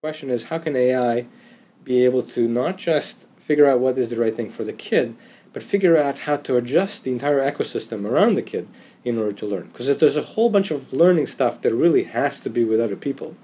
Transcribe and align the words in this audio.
question 0.00 0.30
is 0.30 0.44
how 0.44 0.58
can 0.58 0.76
AI 0.76 1.26
be 1.82 2.04
able 2.04 2.22
to 2.22 2.46
not 2.46 2.78
just 2.78 3.24
figure 3.36 3.66
out 3.66 3.80
what 3.80 3.98
is 3.98 4.10
the 4.10 4.16
right 4.16 4.36
thing 4.36 4.48
for 4.48 4.62
the 4.62 4.72
kid, 4.72 5.16
but 5.52 5.60
figure 5.60 5.96
out 5.96 6.20
how 6.20 6.36
to 6.36 6.56
adjust 6.56 7.02
the 7.02 7.10
entire 7.10 7.40
ecosystem 7.40 8.08
around 8.08 8.34
the 8.34 8.42
kid 8.42 8.68
in 9.04 9.18
order 9.18 9.32
to 9.32 9.44
learn. 9.44 9.66
Because 9.66 9.88
there's 9.98 10.16
a 10.16 10.22
whole 10.22 10.50
bunch 10.50 10.70
of 10.70 10.92
learning 10.92 11.26
stuff 11.26 11.60
that 11.62 11.74
really 11.74 12.04
has 12.04 12.38
to 12.38 12.48
be 12.48 12.62
with 12.62 12.80
other 12.80 12.94
people. 12.94 13.34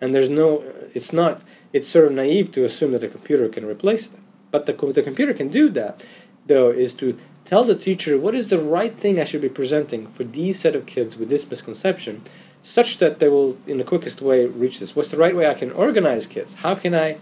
And 0.00 0.12
there's 0.12 0.28
no, 0.28 0.64
it's 0.94 1.12
not, 1.12 1.44
it's 1.72 1.88
sort 1.88 2.06
of 2.06 2.12
naive 2.12 2.50
to 2.52 2.64
assume 2.64 2.90
that 2.90 3.04
a 3.04 3.08
computer 3.08 3.48
can 3.48 3.64
replace 3.64 4.08
that. 4.08 4.20
But 4.50 4.66
the, 4.66 4.72
the 4.72 5.04
computer 5.04 5.32
can 5.32 5.46
do 5.46 5.68
that, 5.70 6.04
though, 6.44 6.70
is 6.70 6.92
to 6.94 7.16
tell 7.44 7.62
the 7.62 7.76
teacher 7.76 8.18
what 8.18 8.34
is 8.34 8.48
the 8.48 8.58
right 8.60 8.96
thing 8.96 9.20
I 9.20 9.24
should 9.24 9.42
be 9.42 9.48
presenting 9.48 10.08
for 10.08 10.24
these 10.24 10.58
set 10.58 10.74
of 10.74 10.86
kids 10.86 11.16
with 11.16 11.28
this 11.28 11.48
misconception, 11.48 12.24
such 12.62 12.98
that 12.98 13.18
they 13.18 13.28
will, 13.28 13.58
in 13.66 13.78
the 13.78 13.84
quickest 13.84 14.20
way, 14.20 14.46
reach 14.46 14.80
this. 14.80 14.94
What's 14.94 15.10
the 15.10 15.16
right 15.16 15.34
way 15.34 15.46
I 15.46 15.54
can 15.54 15.72
organize 15.72 16.26
kids? 16.26 16.54
How 16.54 16.74
can 16.74 16.94
I 16.94 17.18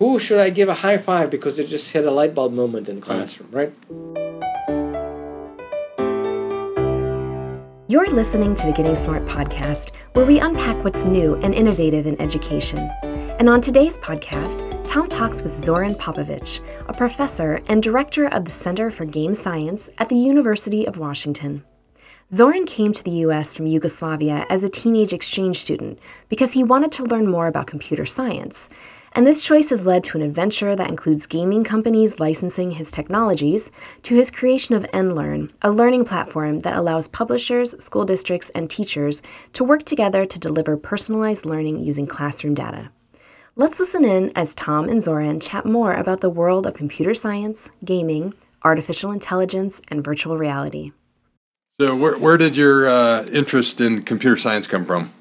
who 0.00 0.18
should 0.18 0.40
I 0.40 0.48
give 0.48 0.70
a 0.70 0.74
high 0.74 0.96
five 0.96 1.30
because 1.30 1.58
they 1.58 1.66
just 1.66 1.92
hit 1.92 2.06
a 2.06 2.10
light 2.10 2.34
bulb 2.34 2.54
moment 2.54 2.88
in 2.88 2.96
the 2.96 3.02
classroom, 3.02 3.50
right? 3.52 3.70
You're 7.86 8.08
listening 8.08 8.54
to 8.54 8.66
the 8.66 8.72
Getting 8.72 8.94
Smart 8.94 9.26
podcast, 9.26 9.94
where 10.14 10.24
we 10.24 10.40
unpack 10.40 10.84
what's 10.84 11.04
new 11.04 11.34
and 11.42 11.54
innovative 11.54 12.06
in 12.06 12.18
education. 12.18 12.78
And 13.38 13.48
on 13.48 13.60
today's 13.60 13.98
podcast, 13.98 14.86
Tom 14.86 15.06
talks 15.06 15.42
with 15.42 15.58
Zoran 15.58 15.94
Popovic, 15.94 16.60
a 16.88 16.94
professor 16.94 17.60
and 17.68 17.82
director 17.82 18.26
of 18.28 18.46
the 18.46 18.50
Center 18.50 18.90
for 18.90 19.04
Game 19.04 19.34
Science 19.34 19.90
at 19.98 20.08
the 20.08 20.16
University 20.16 20.86
of 20.86 20.96
Washington. 20.96 21.64
Zoran 22.32 22.64
came 22.64 22.92
to 22.92 23.02
the 23.02 23.26
US 23.26 23.52
from 23.52 23.66
Yugoslavia 23.66 24.46
as 24.48 24.62
a 24.62 24.68
teenage 24.68 25.12
exchange 25.12 25.58
student 25.58 25.98
because 26.28 26.52
he 26.52 26.62
wanted 26.62 26.92
to 26.92 27.02
learn 27.02 27.26
more 27.26 27.48
about 27.48 27.66
computer 27.66 28.06
science. 28.06 28.70
And 29.12 29.26
this 29.26 29.42
choice 29.42 29.70
has 29.70 29.84
led 29.84 30.04
to 30.04 30.18
an 30.18 30.22
adventure 30.22 30.76
that 30.76 30.88
includes 30.88 31.26
gaming 31.26 31.64
companies 31.64 32.20
licensing 32.20 32.72
his 32.72 32.92
technologies 32.92 33.72
to 34.04 34.14
his 34.14 34.30
creation 34.30 34.76
of 34.76 34.84
Enlearn, 34.92 35.52
a 35.60 35.72
learning 35.72 36.04
platform 36.04 36.60
that 36.60 36.76
allows 36.76 37.08
publishers, 37.08 37.74
school 37.82 38.04
districts, 38.04 38.50
and 38.50 38.70
teachers 38.70 39.22
to 39.52 39.64
work 39.64 39.82
together 39.82 40.24
to 40.24 40.38
deliver 40.38 40.76
personalized 40.76 41.44
learning 41.44 41.80
using 41.80 42.06
classroom 42.06 42.54
data. 42.54 42.92
Let's 43.56 43.80
listen 43.80 44.04
in 44.04 44.30
as 44.36 44.54
Tom 44.54 44.88
and 44.88 45.02
Zoran 45.02 45.40
chat 45.40 45.66
more 45.66 45.94
about 45.94 46.20
the 46.20 46.30
world 46.30 46.64
of 46.68 46.74
computer 46.74 47.12
science, 47.12 47.72
gaming, 47.84 48.34
artificial 48.62 49.10
intelligence, 49.10 49.82
and 49.88 50.04
virtual 50.04 50.38
reality. 50.38 50.92
So, 51.80 51.96
where, 51.96 52.18
where 52.18 52.36
did 52.36 52.56
your 52.56 52.86
uh, 52.86 53.24
interest 53.32 53.80
in 53.80 54.02
computer 54.02 54.36
science 54.36 54.66
come 54.66 54.84
from? 54.84 55.14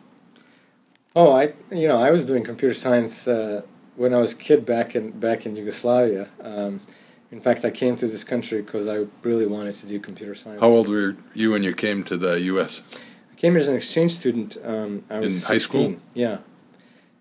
Oh, 1.16 1.32
I 1.32 1.54
you 1.72 1.88
know 1.88 1.96
I 1.96 2.12
was 2.12 2.26
doing 2.26 2.44
computer 2.44 2.74
science 2.74 3.30
uh, 3.30 3.62
when 3.96 4.14
I 4.14 4.18
was 4.18 4.34
a 4.34 4.36
kid 4.36 4.66
back 4.66 4.94
in 4.94 5.12
back 5.12 5.46
in 5.46 5.56
Yugoslavia. 5.56 6.28
Um, 6.44 6.82
in 7.32 7.40
fact, 7.40 7.64
I 7.64 7.70
came 7.70 7.96
to 7.96 8.08
this 8.10 8.26
country 8.26 8.62
because 8.62 8.90
I 8.90 9.06
really 9.24 9.46
wanted 9.46 9.76
to 9.76 9.88
do 9.88 10.02
computer 10.02 10.36
science. 10.36 10.60
How 10.60 10.68
old 10.68 10.90
were 10.90 11.16
you 11.34 11.52
when 11.52 11.64
you 11.64 11.74
came 11.74 12.04
to 12.04 12.18
the 12.18 12.38
U.S.? 12.52 12.82
I 13.32 13.36
came 13.36 13.54
here 13.54 13.62
as 13.62 13.70
an 13.70 13.78
exchange 13.78 14.12
student. 14.12 14.58
Um, 14.62 15.06
I 15.10 15.20
was 15.20 15.42
in 15.42 15.48
high 15.48 15.60
school. 15.60 15.96
Yeah, 16.14 16.40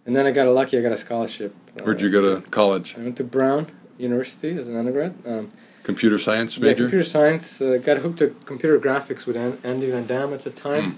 and 0.05 0.17
then 0.17 0.27
I 0.27 0.33
got 0.33 0.49
lucky. 0.49 0.77
I 0.79 0.83
got 0.83 0.91
a 0.91 0.97
scholarship. 0.97 1.55
Uh, 1.79 1.85
Where'd 1.85 2.01
you 2.01 2.11
go 2.11 2.41
to 2.41 2.51
college? 2.51 2.97
I 2.99 3.03
went 3.03 3.17
to 3.19 3.25
Brown 3.25 3.71
University 3.99 4.59
as 4.59 4.67
an 4.67 4.77
undergrad. 4.77 5.15
Um, 5.25 5.51
computer 5.91 6.19
science 6.19 6.51
major. 6.59 6.69
Yeah, 6.69 6.77
computer 6.85 7.09
science. 7.17 7.45
Uh, 7.61 7.79
got 7.89 7.97
hooked 8.05 8.21
to 8.23 8.29
computer 8.51 8.79
graphics 8.87 9.23
with 9.27 9.37
Andy 9.71 9.91
Van 9.91 10.07
Dam 10.13 10.33
at 10.37 10.43
the 10.49 10.55
time. 10.69 10.87
Mm 10.93 10.97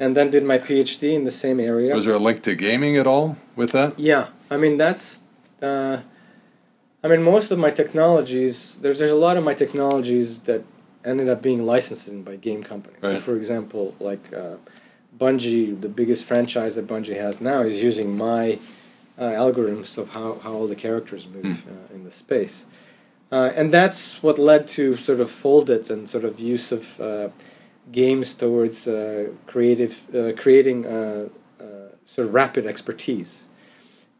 and 0.00 0.16
then 0.16 0.30
did 0.30 0.44
my 0.44 0.58
PhD 0.58 1.12
in 1.12 1.24
the 1.24 1.30
same 1.30 1.60
area. 1.60 1.94
Was 1.94 2.06
there 2.06 2.14
a 2.14 2.18
link 2.28 2.42
to 2.44 2.54
gaming 2.54 2.96
at 2.96 3.06
all 3.06 3.36
with 3.54 3.72
that? 3.72 3.98
Yeah, 3.98 4.28
I 4.50 4.56
mean 4.56 4.78
that's. 4.78 5.22
Uh, 5.62 5.98
I 7.04 7.08
mean, 7.08 7.22
most 7.22 7.50
of 7.50 7.58
my 7.58 7.70
technologies. 7.70 8.76
There's 8.82 8.98
there's 8.98 9.10
a 9.10 9.22
lot 9.26 9.36
of 9.36 9.44
my 9.44 9.54
technologies 9.54 10.40
that 10.40 10.64
ended 11.04 11.28
up 11.28 11.42
being 11.42 11.64
licensed 11.64 12.24
by 12.24 12.36
game 12.36 12.62
companies. 12.62 13.02
Right. 13.02 13.14
So, 13.14 13.20
for 13.20 13.36
example, 13.36 13.94
like 14.00 14.32
uh, 14.34 14.56
Bungie, 15.16 15.80
the 15.80 15.88
biggest 15.88 16.24
franchise 16.24 16.74
that 16.76 16.86
Bungie 16.86 17.16
has 17.16 17.40
now, 17.40 17.60
is 17.60 17.82
using 17.82 18.16
my 18.16 18.58
uh, 19.18 19.24
algorithms 19.24 19.96
of 19.98 20.10
how, 20.10 20.38
how 20.42 20.52
all 20.52 20.66
the 20.66 20.76
characters 20.76 21.26
move 21.26 21.44
mm. 21.44 21.68
uh, 21.68 21.94
in 21.94 22.04
the 22.04 22.10
space. 22.10 22.64
Uh, 23.32 23.52
and 23.54 23.72
that's 23.72 24.22
what 24.22 24.38
led 24.38 24.66
to 24.66 24.96
sort 24.96 25.20
of 25.20 25.28
Foldit 25.28 25.88
and 25.88 26.08
sort 26.08 26.24
of 26.24 26.40
use 26.40 26.72
of 26.72 27.00
uh, 27.00 27.28
games 27.92 28.34
towards 28.34 28.88
uh, 28.88 29.30
creative, 29.46 30.02
uh, 30.14 30.32
creating 30.36 30.84
uh, 30.86 31.28
sort 32.04 32.26
of 32.26 32.34
rapid 32.34 32.66
expertise. 32.66 33.44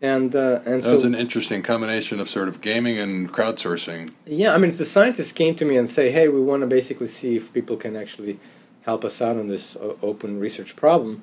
And, 0.03 0.35
uh, 0.35 0.61
and 0.65 0.83
that 0.83 0.85
so, 0.85 0.95
was 0.95 1.05
an 1.05 1.15
interesting 1.15 1.63
combination 1.63 2.21
of 2.21 2.29
sort 2.29 2.49
of 2.49 2.63
gaming 2.63 2.99
and 2.99 3.31
crowdsourcing. 3.31 4.11
Yeah, 4.25 4.55
I 4.55 4.59
mean, 4.59 4.75
the 4.75 4.87
scientists 4.87 5.33
came 5.33 5.55
to 5.57 5.65
me 5.67 5.77
and 5.77 5.91
say, 5.91 6.11
"Hey, 6.11 6.29
we 6.29 6.41
want 6.41 6.63
to 6.63 6.67
basically 6.67 7.09
see 7.09 7.37
if 7.37 7.53
people 7.53 7.77
can 7.77 7.97
actually 7.97 8.39
help 8.83 9.05
us 9.05 9.21
out 9.21 9.37
on 9.37 9.49
this 9.49 9.77
open 10.01 10.41
research 10.41 10.75
problem." 10.75 11.23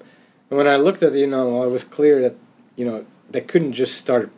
And 0.52 0.58
when 0.58 0.68
I 0.68 0.76
looked 0.76 1.02
at 1.02 1.14
it, 1.14 1.20
you 1.20 1.26
know, 1.26 1.64
I 1.64 1.66
was 1.66 1.84
clear 1.84 2.22
that 2.22 2.36
you 2.76 2.86
know 2.86 3.06
they 3.32 3.42
couldn't 3.42 3.74
just 3.74 3.98
start 3.98 4.30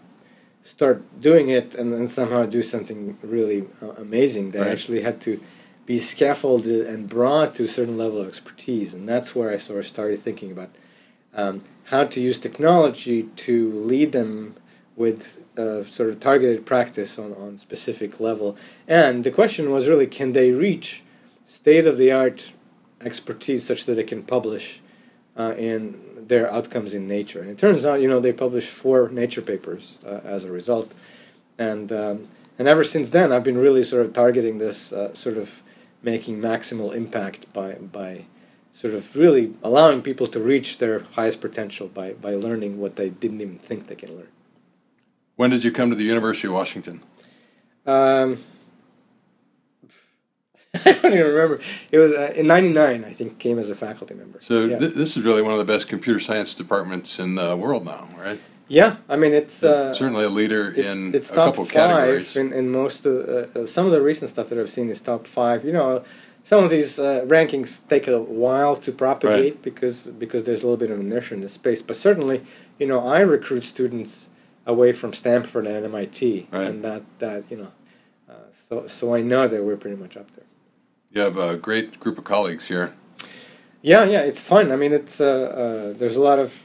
start 0.69 1.02
doing 1.19 1.50
it 1.50 1.74
and 1.74 1.91
then 1.91 2.07
somehow 2.07 2.46
do 2.46 2.62
something 2.62 3.18
really 3.24 3.66
uh, 3.81 3.94
amazing. 3.97 4.52
They 4.52 4.59
right. 4.59 4.72
actually 4.72 5.02
had 5.02 5.19
to 5.22 5.41
be 5.88 5.97
scaffolded 6.00 6.85
and 6.85 7.09
brought 7.09 7.56
to 7.56 7.63
a 7.63 7.68
certain 7.68 7.97
level 7.97 8.22
of 8.22 8.28
expertise. 8.28 8.94
And 8.94 9.09
that's 9.09 9.35
where 9.35 9.50
I 9.50 9.57
sort 9.57 9.80
of 9.80 9.88
started 9.88 10.19
thinking 10.22 10.52
about 10.52 10.69
um, 11.34 11.63
how 11.85 12.03
to 12.03 12.19
use 12.22 12.38
technology 12.38 13.24
to 13.47 13.72
lead 13.91 14.12
them 14.12 14.56
with 14.96 15.40
a 15.57 15.84
sort 15.85 16.09
of 16.09 16.19
targeted 16.19 16.66
practice 16.66 17.18
on, 17.18 17.34
on 17.34 17.57
specific 17.57 18.19
level. 18.19 18.56
And 18.88 19.24
the 19.24 19.31
question 19.31 19.72
was 19.72 19.88
really, 19.88 20.06
can 20.06 20.34
they 20.34 20.51
reach 20.51 21.03
state-of-the-art 21.46 22.53
expertise 23.01 23.66
such 23.66 23.86
that 23.86 23.96
they 23.96 24.03
can 24.03 24.22
publish 24.22 24.81
uh, 25.36 25.56
in 25.57 26.00
their 26.30 26.52
outcomes 26.52 26.94
in 26.94 27.08
nature? 27.08 27.42
And 27.42 27.50
it 27.50 27.58
turns 27.58 27.86
out, 27.86 28.02
you 28.02 28.08
know, 28.08 28.20
they 28.22 28.34
published 28.34 28.70
four 28.70 29.10
Nature 29.10 29.42
papers 29.42 29.98
uh, 30.06 30.22
as 30.24 30.46
a 30.46 30.52
result. 30.52 30.94
And, 31.58 31.92
um, 31.92 32.28
and 32.58 32.68
ever 32.68 32.84
since 32.84 33.10
then, 33.10 33.32
I've 33.34 33.44
been 33.44 33.58
really 33.58 33.84
sort 33.84 34.06
of 34.06 34.14
targeting 34.14 34.58
this 34.58 34.94
uh, 34.94 35.14
sort 35.14 35.38
of 35.38 35.62
making 36.02 36.40
maximal 36.40 36.96
impact 36.96 37.52
by 37.52 37.74
by 37.74 38.26
sort 38.80 38.94
of 38.94 39.16
really 39.16 39.54
allowing 39.62 40.02
people 40.02 40.28
to 40.28 40.40
reach 40.40 40.78
their 40.78 41.00
highest 41.18 41.42
potential 41.42 41.88
by, 41.90 42.14
by 42.14 42.34
learning 42.34 42.80
what 42.80 42.96
they 42.96 43.10
didn't 43.10 43.42
even 43.42 43.58
think 43.58 43.88
they 43.88 43.96
can 43.96 44.16
learn. 44.16 44.30
When 45.36 45.50
did 45.50 45.66
you 45.66 45.72
come 45.72 45.90
to 45.90 45.98
the 45.98 46.06
University 46.06 46.48
of 46.48 46.54
Washington? 46.54 47.02
Um, 47.86 48.38
I 50.85 50.91
don't 50.91 51.13
even 51.13 51.25
remember. 51.25 51.59
It 51.91 51.97
was 51.97 52.12
uh, 52.12 52.31
in 52.35 52.46
'99. 52.46 53.03
I 53.03 53.13
think 53.13 53.40
came 53.40 53.57
as 53.57 53.72
a 53.72 53.75
faculty 53.75 54.13
member. 54.13 54.40
So 54.40 54.66
yeah. 54.66 54.78
th- 54.78 54.94
this 54.94 55.18
is 55.18 55.24
really 55.24 55.41
one 55.41 55.53
of 55.53 55.57
the 55.57 55.66
best 55.66 55.88
computer 55.88 56.19
science 56.19 56.53
departments 56.53 57.18
in 57.18 57.35
the 57.35 57.56
world 57.56 57.85
now, 57.85 58.07
right? 58.18 58.40
Yeah, 58.68 58.97
I 59.09 59.16
mean 59.16 59.34
it's 59.34 59.63
uh, 59.63 59.96
certainly 59.96 60.25
a 60.25 60.30
leader 60.30 60.72
it's, 60.75 60.94
in 60.94 61.16
it's 61.16 61.31
a 61.31 61.35
top 61.35 61.46
couple 61.47 61.66
five 61.66 61.74
categories. 61.74 62.35
In, 62.35 62.53
in 62.53 62.69
most 62.69 63.03
of 63.07 63.28
uh, 63.28 63.62
uh, 63.62 63.66
some 63.66 63.88
of 63.88 63.91
the 63.91 64.02
recent 64.02 64.30
stuff 64.30 64.50
that 64.50 64.59
I've 64.59 64.69
seen 64.69 64.90
is 64.90 65.02
top 65.02 65.25
five. 65.25 65.66
You 65.66 65.72
know, 65.72 66.03
some 66.44 66.63
of 66.63 66.69
these 66.69 67.00
uh, 67.00 67.25
rankings 67.25 67.88
take 67.88 68.07
a 68.07 68.22
while 68.22 68.75
to 68.75 68.91
propagate 68.91 69.53
right. 69.56 69.63
because 69.63 70.06
because 70.06 70.44
there's 70.44 70.62
a 70.62 70.68
little 70.68 70.78
bit 70.78 70.91
of 70.91 71.00
inertia 71.00 71.34
in 71.34 71.41
the 71.41 71.50
space. 71.50 71.81
But 71.81 71.96
certainly, 71.96 72.46
you 72.78 72.86
know, 72.86 73.00
I 73.00 73.22
recruit 73.22 73.63
students 73.63 74.30
away 74.68 74.91
from 74.91 75.13
Stanford 75.13 75.66
and 75.66 75.84
MIT, 75.84 76.47
right. 76.51 76.68
and 76.68 76.84
that 76.84 77.01
that 77.18 77.50
you 77.50 77.57
know, 77.57 77.72
uh, 78.30 78.34
so 78.69 78.86
so 78.86 79.16
I 79.16 79.22
know 79.22 79.47
that 79.47 79.63
we're 79.63 79.78
pretty 79.78 79.97
much 79.97 80.16
up 80.16 80.30
there. 80.36 80.46
You 81.12 81.22
have 81.22 81.38
a 81.38 81.56
great 81.56 82.00
group 82.00 82.18
of 82.18 82.24
colleagues 82.24 82.68
here. 82.68 82.94
Yeah, 83.81 84.03
yeah, 84.03 84.22
it's 84.22 84.42
fun. 84.42 84.72
I 84.72 84.75
mean, 84.75 84.94
it's 84.94 85.20
uh, 85.20 85.94
there's 85.97 86.16
a 86.16 86.22
lot 86.22 86.38
of 86.38 86.59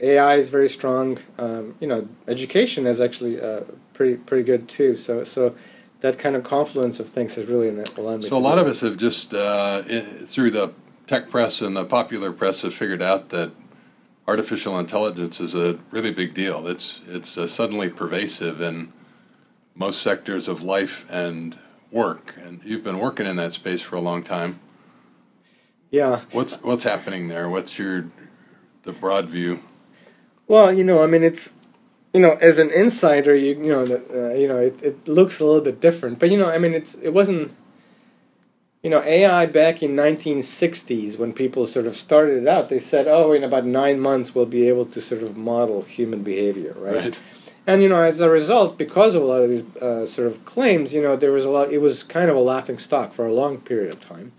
AI 0.00 0.36
is 0.36 0.48
very 0.48 0.68
strong. 0.68 1.18
Um, 1.38 1.74
you 1.80 1.86
know, 1.86 2.08
education 2.26 2.86
is 2.86 3.00
actually 3.00 3.40
uh, 3.40 3.62
pretty 3.92 4.16
pretty 4.16 4.44
good 4.44 4.68
too. 4.68 4.94
So 4.94 5.24
so 5.24 5.54
that 6.00 6.18
kind 6.18 6.36
of 6.36 6.44
confluence 6.44 7.00
of 7.00 7.08
things 7.08 7.34
has 7.34 7.46
really 7.46 7.68
allowed 7.68 8.22
me. 8.22 8.28
So 8.28 8.38
a 8.38 8.38
lot 8.38 8.58
of 8.58 8.66
us 8.66 8.80
have 8.80 8.96
just 8.96 9.34
uh, 9.34 9.82
in, 9.86 10.26
through 10.26 10.52
the 10.52 10.72
tech 11.06 11.28
press 11.28 11.60
and 11.60 11.76
the 11.76 11.84
popular 11.84 12.32
press 12.32 12.62
have 12.62 12.72
figured 12.72 13.02
out 13.02 13.28
that 13.30 13.50
artificial 14.26 14.78
intelligence 14.78 15.40
is 15.40 15.54
a 15.54 15.78
really 15.90 16.12
big 16.12 16.32
deal. 16.32 16.66
It's 16.68 17.02
it's 17.06 17.36
uh, 17.36 17.46
suddenly 17.46 17.90
pervasive 17.90 18.60
in 18.60 18.92
most 19.74 20.00
sectors 20.00 20.48
of 20.48 20.62
life 20.62 21.04
and 21.10 21.58
work, 21.92 22.34
and 22.40 22.62
you've 22.64 22.84
been 22.84 22.98
working 22.98 23.26
in 23.26 23.36
that 23.36 23.52
space 23.52 23.80
for 23.80 23.96
a 23.96 24.00
long 24.00 24.22
time. 24.22 24.60
Yeah. 25.90 26.20
What's 26.32 26.54
what's 26.62 26.84
happening 26.84 27.28
there? 27.28 27.48
What's 27.48 27.78
your 27.78 28.06
the 28.84 28.92
broad 28.92 29.28
view? 29.28 29.60
Well, 30.46 30.74
you 30.74 30.84
know, 30.84 31.02
I 31.02 31.06
mean, 31.06 31.22
it's 31.22 31.54
you 32.12 32.20
know, 32.20 32.32
as 32.40 32.58
an 32.58 32.70
insider, 32.70 33.34
you 33.34 33.54
you 33.56 33.72
know, 33.72 34.02
uh, 34.12 34.34
you 34.34 34.48
know, 34.48 34.58
it, 34.58 34.82
it 34.82 35.08
looks 35.08 35.40
a 35.40 35.44
little 35.44 35.60
bit 35.60 35.80
different. 35.80 36.18
But 36.18 36.30
you 36.30 36.38
know, 36.38 36.50
I 36.50 36.58
mean, 36.58 36.74
it's 36.74 36.94
it 36.94 37.10
wasn't. 37.10 37.52
you 38.82 38.88
know, 38.88 39.02
AI 39.02 39.44
back 39.44 39.82
in 39.82 39.94
1960s 39.94 41.18
when 41.18 41.34
people 41.34 41.66
sort 41.66 41.86
of 41.86 41.94
started 41.94 42.40
it 42.42 42.48
out, 42.48 42.70
they 42.70 42.78
said, 42.78 43.06
oh, 43.06 43.32
in 43.32 43.44
about 43.44 43.66
nine 43.66 44.00
months 44.00 44.34
we'll 44.34 44.46
be 44.46 44.68
able 44.68 44.86
to 44.86 45.00
sort 45.02 45.22
of 45.22 45.36
model 45.36 45.82
human 45.82 46.22
behavior, 46.22 46.74
right? 46.78 46.94
Right. 47.04 47.20
And 47.66 47.82
you 47.82 47.88
know, 47.88 48.02
as 48.02 48.20
a 48.20 48.28
result, 48.30 48.78
because 48.78 49.14
of 49.14 49.22
a 49.22 49.24
lot 49.24 49.42
of 49.42 49.50
these 49.50 49.64
uh, 49.76 50.06
sort 50.06 50.26
of 50.26 50.44
claims, 50.44 50.92
you 50.94 51.02
know, 51.02 51.14
there 51.16 51.30
was 51.32 51.44
a 51.44 51.50
lot. 51.50 51.70
It 51.72 51.78
was 51.78 52.02
kind 52.02 52.30
of 52.30 52.36
a 52.36 52.40
laughing 52.40 52.78
stock 52.78 53.12
for 53.12 53.26
a 53.26 53.32
long 53.32 53.58
period 53.58 53.90
of 53.92 54.00
time. 54.00 54.32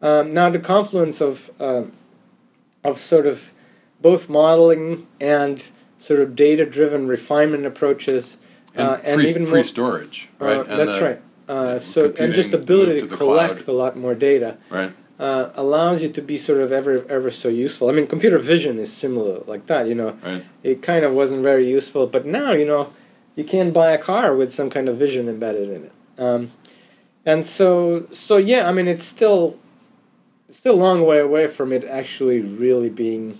Um, 0.00 0.32
now, 0.34 0.50
the 0.50 0.58
confluence 0.58 1.20
of 1.20 1.50
uh, 1.60 1.84
of 2.84 2.98
sort 2.98 3.26
of 3.26 3.52
both 4.00 4.28
modeling 4.28 5.06
and 5.20 5.70
sort 5.98 6.18
of 6.20 6.34
data-driven 6.34 7.06
refinement 7.06 7.64
approaches, 7.66 8.38
And 8.74 8.88
uh, 8.88 8.98
and 9.04 9.20
free, 9.20 9.30
even 9.30 9.46
free 9.46 9.58
more, 9.60 9.64
storage, 9.64 10.28
uh, 10.40 10.44
right? 10.44 10.66
That's 10.66 10.94
the- 10.96 11.02
right. 11.04 11.22
Uh, 11.48 11.78
so 11.78 12.12
and 12.18 12.32
just 12.32 12.52
the 12.52 12.56
ability 12.56 13.00
to 13.00 13.08
to 13.08 13.16
collect 13.16 13.64
cloud. 13.64 13.68
a 13.68 13.72
lot 13.76 13.96
more 13.96 14.14
data 14.14 14.56
Right. 14.70 14.92
Uh, 15.22 15.50
allows 15.54 16.02
you 16.02 16.10
to 16.18 16.20
be 16.20 16.36
sort 16.36 16.60
of 16.64 16.72
ever 16.72 16.94
ever 17.16 17.30
so 17.30 17.48
useful. 17.48 17.88
I 17.88 17.92
mean, 17.92 18.06
computer 18.08 18.38
vision 18.38 18.78
is 18.84 18.92
similar 18.92 19.34
like 19.52 19.64
that. 19.66 19.86
You 19.86 19.94
know, 20.00 20.10
Right. 20.24 20.44
it 20.70 20.82
kind 20.82 21.04
of 21.04 21.12
wasn't 21.20 21.42
very 21.42 21.66
useful, 21.78 22.06
but 22.14 22.26
now 22.26 22.50
you 22.60 22.66
know 22.66 22.82
you 23.38 23.44
can 23.44 23.70
buy 23.72 23.92
a 23.92 23.98
car 23.98 24.34
with 24.34 24.52
some 24.52 24.68
kind 24.68 24.88
of 24.90 24.96
vision 24.96 25.28
embedded 25.28 25.68
in 25.76 25.82
it. 25.88 25.92
Um, 26.18 26.50
and 27.24 27.46
so 27.46 28.06
so 28.10 28.36
yeah, 28.36 28.68
I 28.68 28.72
mean, 28.72 28.88
it's 28.88 29.04
still 29.04 29.58
still 30.50 30.74
a 30.74 30.82
long 30.88 31.06
way 31.06 31.20
away 31.28 31.46
from 31.46 31.72
it 31.72 31.84
actually 31.84 32.40
really 32.40 32.90
being 32.90 33.38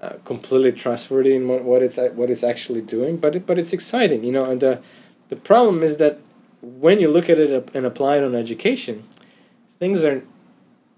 uh, 0.00 0.14
completely 0.24 0.72
trustworthy 0.72 1.34
in 1.36 1.46
what, 1.46 1.62
what 1.62 1.82
it's 1.82 1.98
what 2.18 2.30
it's 2.30 2.42
actually 2.52 2.80
doing. 2.96 3.18
But 3.18 3.36
it, 3.36 3.46
but 3.46 3.58
it's 3.58 3.72
exciting, 3.74 4.24
you 4.24 4.32
know. 4.32 4.46
And 4.50 4.60
the 4.60 4.80
the 5.28 5.36
problem 5.36 5.82
is 5.82 5.98
that 5.98 6.14
when 6.62 7.00
you 7.00 7.08
look 7.08 7.28
at 7.28 7.38
it 7.38 7.50
and 7.74 7.84
apply 7.84 8.16
it 8.16 8.24
on 8.24 8.34
education, 8.34 9.04
things 9.78 10.02
are 10.04 10.22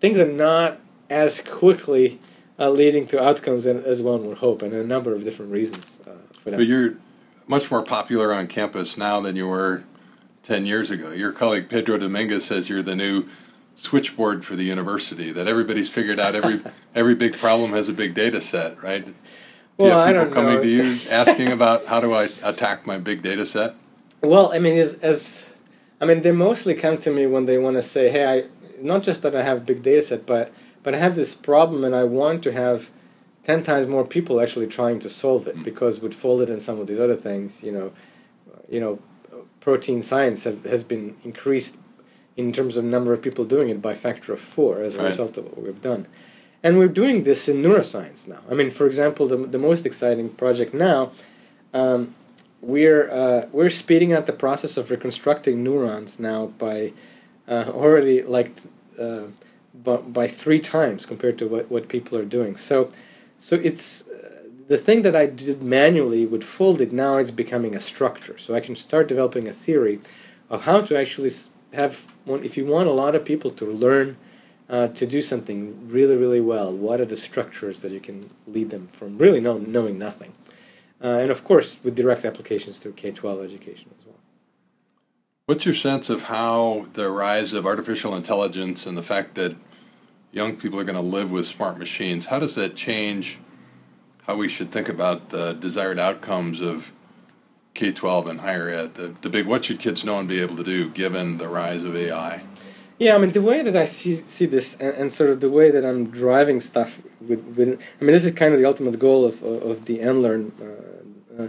things 0.01 0.19
are 0.19 0.27
not 0.27 0.79
as 1.11 1.41
quickly 1.43 2.21
uh, 2.59 2.71
leading 2.71 3.07
to 3.09 3.23
outcomes 3.23 3.67
as, 3.67 4.03
one 4.03 4.27
would 4.27 4.39
hope, 4.39 4.63
and 4.63 4.73
a 4.73 4.85
number 4.85 5.13
of 5.13 5.25
different 5.25 5.53
reasons 5.53 6.01
uh, 6.07 6.13
for 6.41 6.51
that. 6.51 6.57
But 6.57 6.67
you're 6.67 6.95
much 7.47 7.71
more 7.71 7.83
popular 7.83 8.33
on 8.33 8.47
campus 8.47 8.97
now 8.97 9.21
than 9.21 9.37
you 9.37 9.49
were 9.49 9.85
10 10.43 10.67
years 10.67 10.91
ago. 10.91 11.11
Your 11.11 11.33
colleague 11.33 11.69
Pedro 11.69 11.99
Domingos 11.99 12.45
says 12.45 12.69
you're 12.69 12.83
the 12.83 12.97
new 12.97 13.27
switchboard 13.75 14.45
for 14.45 14.57
the 14.57 14.65
university, 14.65 15.31
that 15.33 15.47
everybody's 15.47 15.89
figured 15.91 16.19
out 16.19 16.35
every 16.35 16.63
every 16.95 17.15
big 17.15 17.37
problem 17.37 17.73
has 17.73 17.89
a 17.89 17.93
big 17.93 18.15
data 18.15 18.41
set, 18.41 18.83
right? 18.83 19.05
Do 19.05 19.11
you 19.11 19.17
Well, 19.91 19.99
I 19.99 20.09
have 20.09 20.15
people 20.15 20.25
don't 20.25 20.35
coming 20.35 20.55
know. 20.57 20.63
to 20.63 20.69
you 20.69 21.01
asking 21.11 21.53
about 21.53 21.87
how 21.87 22.01
do 22.01 22.15
I 22.15 22.31
attack 22.43 22.87
my 22.87 22.99
big 22.99 23.23
data 23.23 23.45
set? 23.45 23.75
Well, 24.23 24.51
I 24.53 24.59
mean, 24.59 24.79
as, 24.79 24.95
as 24.95 25.47
I 26.01 26.07
mean, 26.07 26.23
they 26.23 26.33
mostly 26.33 26.75
come 26.75 26.97
to 26.99 27.11
me 27.11 27.27
when 27.27 27.45
they 27.45 27.59
want 27.59 27.77
to 27.77 27.83
say, 27.83 28.09
"Hey, 28.09 28.27
I 28.27 28.45
not 28.81 29.03
just 29.03 29.23
that 29.23 29.35
I 29.35 29.43
have 29.43 29.59
a 29.59 29.61
big 29.61 29.83
data 29.83 30.03
set, 30.03 30.27
but 30.27 30.53
but 30.83 30.95
I 30.95 30.99
have 30.99 31.17
this 31.17 31.35
problem, 31.35 31.85
and 31.85 31.95
I 31.95 32.05
want 32.05 32.43
to 32.45 32.53
have 32.53 32.91
ten 33.45 33.63
times 33.63 33.87
more 33.87 34.07
people 34.07 34.41
actually 34.41 34.67
trying 34.67 34.99
to 35.01 35.11
solve 35.11 35.47
it 35.47 35.63
because 35.63 36.01
with 36.01 36.15
Foldit 36.15 36.49
and 36.51 36.61
some 36.63 36.79
of 36.81 36.87
these 36.87 37.01
other 37.01 37.17
things, 37.17 37.63
you 37.63 37.73
know, 37.73 37.93
you 38.69 38.81
know, 38.81 38.99
protein 39.61 40.03
science 40.03 40.45
have, 40.45 40.65
has 40.65 40.85
been 40.85 41.17
increased 41.25 41.77
in 42.37 42.53
terms 42.53 42.77
of 42.77 42.85
number 42.85 43.13
of 43.13 43.23
people 43.23 43.45
doing 43.45 43.69
it 43.69 43.81
by 43.81 43.93
a 43.93 43.97
factor 43.97 44.33
of 44.33 44.41
four 44.41 44.81
as 44.83 44.95
a 44.97 44.99
Right. 44.99 45.09
result 45.09 45.37
of 45.39 45.45
what 45.47 45.63
we've 45.63 45.83
done." 45.83 46.07
And 46.63 46.79
we're 46.79 46.89
doing 46.89 47.23
this 47.25 47.49
in 47.49 47.63
neuroscience 47.63 48.27
now. 48.27 48.41
I 48.51 48.55
mean, 48.55 48.71
for 48.71 48.87
example, 48.87 49.27
the, 49.29 49.37
the 49.37 49.59
most 49.59 49.87
exciting 49.87 50.31
project 50.31 50.75
now 50.75 51.13
um, 51.75 52.15
we're 52.61 53.11
uh, 53.11 53.47
we're 53.53 53.71
speeding 53.71 54.13
up 54.13 54.27
the 54.27 54.33
process 54.33 54.77
of 54.77 54.91
reconstructing 54.91 55.63
neurons 55.63 56.19
now 56.19 56.47
by 56.59 56.93
uh, 57.49 57.71
already 57.75 58.23
like 58.23 58.53
uh, 58.99 59.25
by, 59.75 60.27
three 60.27 60.59
times 60.59 61.07
compared 61.07 61.39
to 61.39 61.47
what, 61.47 61.71
what 61.71 61.89
people 61.89 62.19
are 62.19 62.25
doing. 62.25 62.57
So 62.57 62.89
so 63.39 63.57
it's 63.57 64.09
uh, 64.09 64.45
the 64.69 64.79
thing 64.79 65.03
that 65.03 65.15
I 65.15 65.27
did 65.27 65.63
manually 65.63 66.27
with 66.27 66.81
it. 66.81 66.93
now 66.93 67.17
it's 67.17 67.31
becoming 67.31 67.75
a 67.75 67.81
structure. 67.81 68.39
So 68.39 68.55
I 68.55 68.61
can 68.61 68.75
start 68.75 69.09
developing 69.09 69.47
a 69.47 69.53
theory 69.53 70.01
of 70.49 70.65
how 70.65 70.81
to 70.81 70.99
actually 70.99 71.31
have. 71.75 72.07
If 72.27 72.57
you 72.57 72.65
want 72.67 72.89
a 72.89 72.93
lot 72.93 73.15
of 73.15 73.25
people 73.25 73.51
to 73.53 73.65
learn. 73.65 74.17
Uh, 74.69 74.89
to 74.89 75.07
do 75.07 75.23
something 75.23 75.89
really, 75.89 76.17
really 76.17 76.41
well, 76.41 76.77
what 76.77 77.01
are 77.01 77.05
the 77.05 77.17
structures 77.17 77.83
that 77.83 77.93
you 77.93 78.01
can 78.01 78.29
lead 78.49 78.69
them 78.71 78.89
from 78.89 79.17
really 79.17 79.39
know, 79.39 79.57
knowing 79.59 79.97
nothing? 79.97 80.33
Uh, 81.03 81.19
and 81.19 81.31
of 81.31 81.45
course, 81.45 81.77
with 81.85 81.95
direct 81.95 82.25
applications 82.25 82.81
to 82.81 82.91
K 82.93 83.13
12 83.13 83.45
education 83.45 83.91
as 83.97 84.05
well. 84.05 84.06
What's 85.47 85.65
your 85.65 85.77
sense 85.77 86.11
of 86.11 86.25
how 86.25 86.89
the 86.95 87.09
rise 87.09 87.53
of 87.53 87.67
artificial 87.67 88.17
intelligence 88.17 88.85
and 88.85 88.99
the 88.99 89.03
fact 89.03 89.37
that 89.37 89.55
young 90.33 90.57
people 90.57 90.81
are 90.81 90.83
going 90.83 90.97
to 90.97 91.01
live 91.01 91.31
with 91.31 91.47
smart 91.47 91.79
machines, 91.79 92.27
how 92.27 92.41
does 92.41 92.57
that 92.57 92.75
change 92.75 93.39
how 94.25 94.35
we 94.35 94.49
should 94.49 94.73
think 94.73 94.89
about 94.89 95.29
the 95.29 95.53
desired 95.53 96.01
outcomes 96.01 96.61
of 96.61 96.91
K 97.75 97.93
12 97.93 98.27
and 98.27 98.41
higher 98.41 98.69
ed? 98.69 98.97
The, 98.97 99.15
the 99.21 99.29
big 99.29 99.47
what 99.47 99.67
should 99.67 99.79
kids 99.79 100.05
know 100.05 100.19
and 100.19 100.29
be 100.29 100.41
able 100.41 100.57
to 100.57 100.65
do 100.65 100.91
given 100.91 101.39
the 101.39 101.47
rise 101.47 101.85
of 101.85 101.95
AI? 101.95 102.43
Yeah, 102.99 103.15
I 103.15 103.19
mean, 103.19 103.31
the 103.31 103.41
way 103.41 103.63
that 103.63 103.77
I 103.77 103.85
see, 103.85 104.15
see 104.15 104.47
this 104.47 104.75
and, 104.81 104.95
and 104.95 105.13
sort 105.13 105.31
of 105.31 105.39
the 105.39 105.51
way 105.51 105.71
that 105.71 105.85
I'm 105.85 106.11
driving 106.11 106.61
stuff 106.61 107.01
with, 107.21 107.45
with, 107.57 107.69
I 108.01 108.05
mean, 108.05 108.15
this 108.15 108.25
is 108.25 108.33
kind 108.33 108.53
of 108.53 108.59
the 108.59 108.67
ultimate 108.67 108.99
goal 108.99 109.25
of, 109.25 109.41
of, 109.45 109.85
the 109.85 110.01
Enlearn 110.01 110.51
uh, 110.61 111.41
uh, 111.41 111.47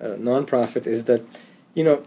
uh, 0.00 0.16
nonprofit 0.18 0.86
is 0.86 1.06
that, 1.06 1.26
you 1.74 1.82
know, 1.82 2.04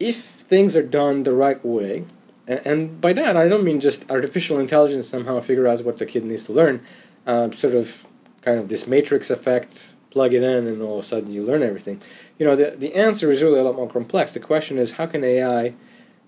if 0.00 0.35
things 0.48 0.76
are 0.76 0.82
done 0.82 1.24
the 1.24 1.34
right 1.34 1.64
way, 1.64 2.04
and, 2.46 3.00
by 3.00 3.12
that 3.12 3.36
I 3.36 3.48
don't 3.48 3.64
mean 3.64 3.80
just 3.80 4.08
artificial 4.10 4.58
intelligence 4.58 5.08
somehow 5.08 5.40
figure 5.40 5.66
out 5.66 5.82
what 5.84 5.98
the 5.98 6.06
kid 6.06 6.24
needs 6.24 6.44
to 6.44 6.52
learn, 6.52 6.84
uh, 7.26 7.50
sort 7.50 7.74
of 7.74 8.06
kind 8.42 8.58
of 8.60 8.68
this 8.68 8.86
matrix 8.86 9.30
effect, 9.30 9.94
plug 10.10 10.32
it 10.32 10.42
in, 10.42 10.66
and 10.66 10.80
all 10.80 10.98
of 10.98 11.04
a 11.04 11.08
sudden 11.08 11.32
you 11.32 11.42
learn 11.42 11.62
everything. 11.62 12.00
You 12.38 12.46
know, 12.46 12.54
the, 12.54 12.76
the 12.76 12.94
answer 12.94 13.30
is 13.32 13.42
really 13.42 13.58
a 13.58 13.64
lot 13.64 13.74
more 13.74 13.88
complex. 13.88 14.32
The 14.32 14.40
question 14.40 14.78
is, 14.78 14.92
how 14.92 15.06
can 15.06 15.24
AI 15.24 15.74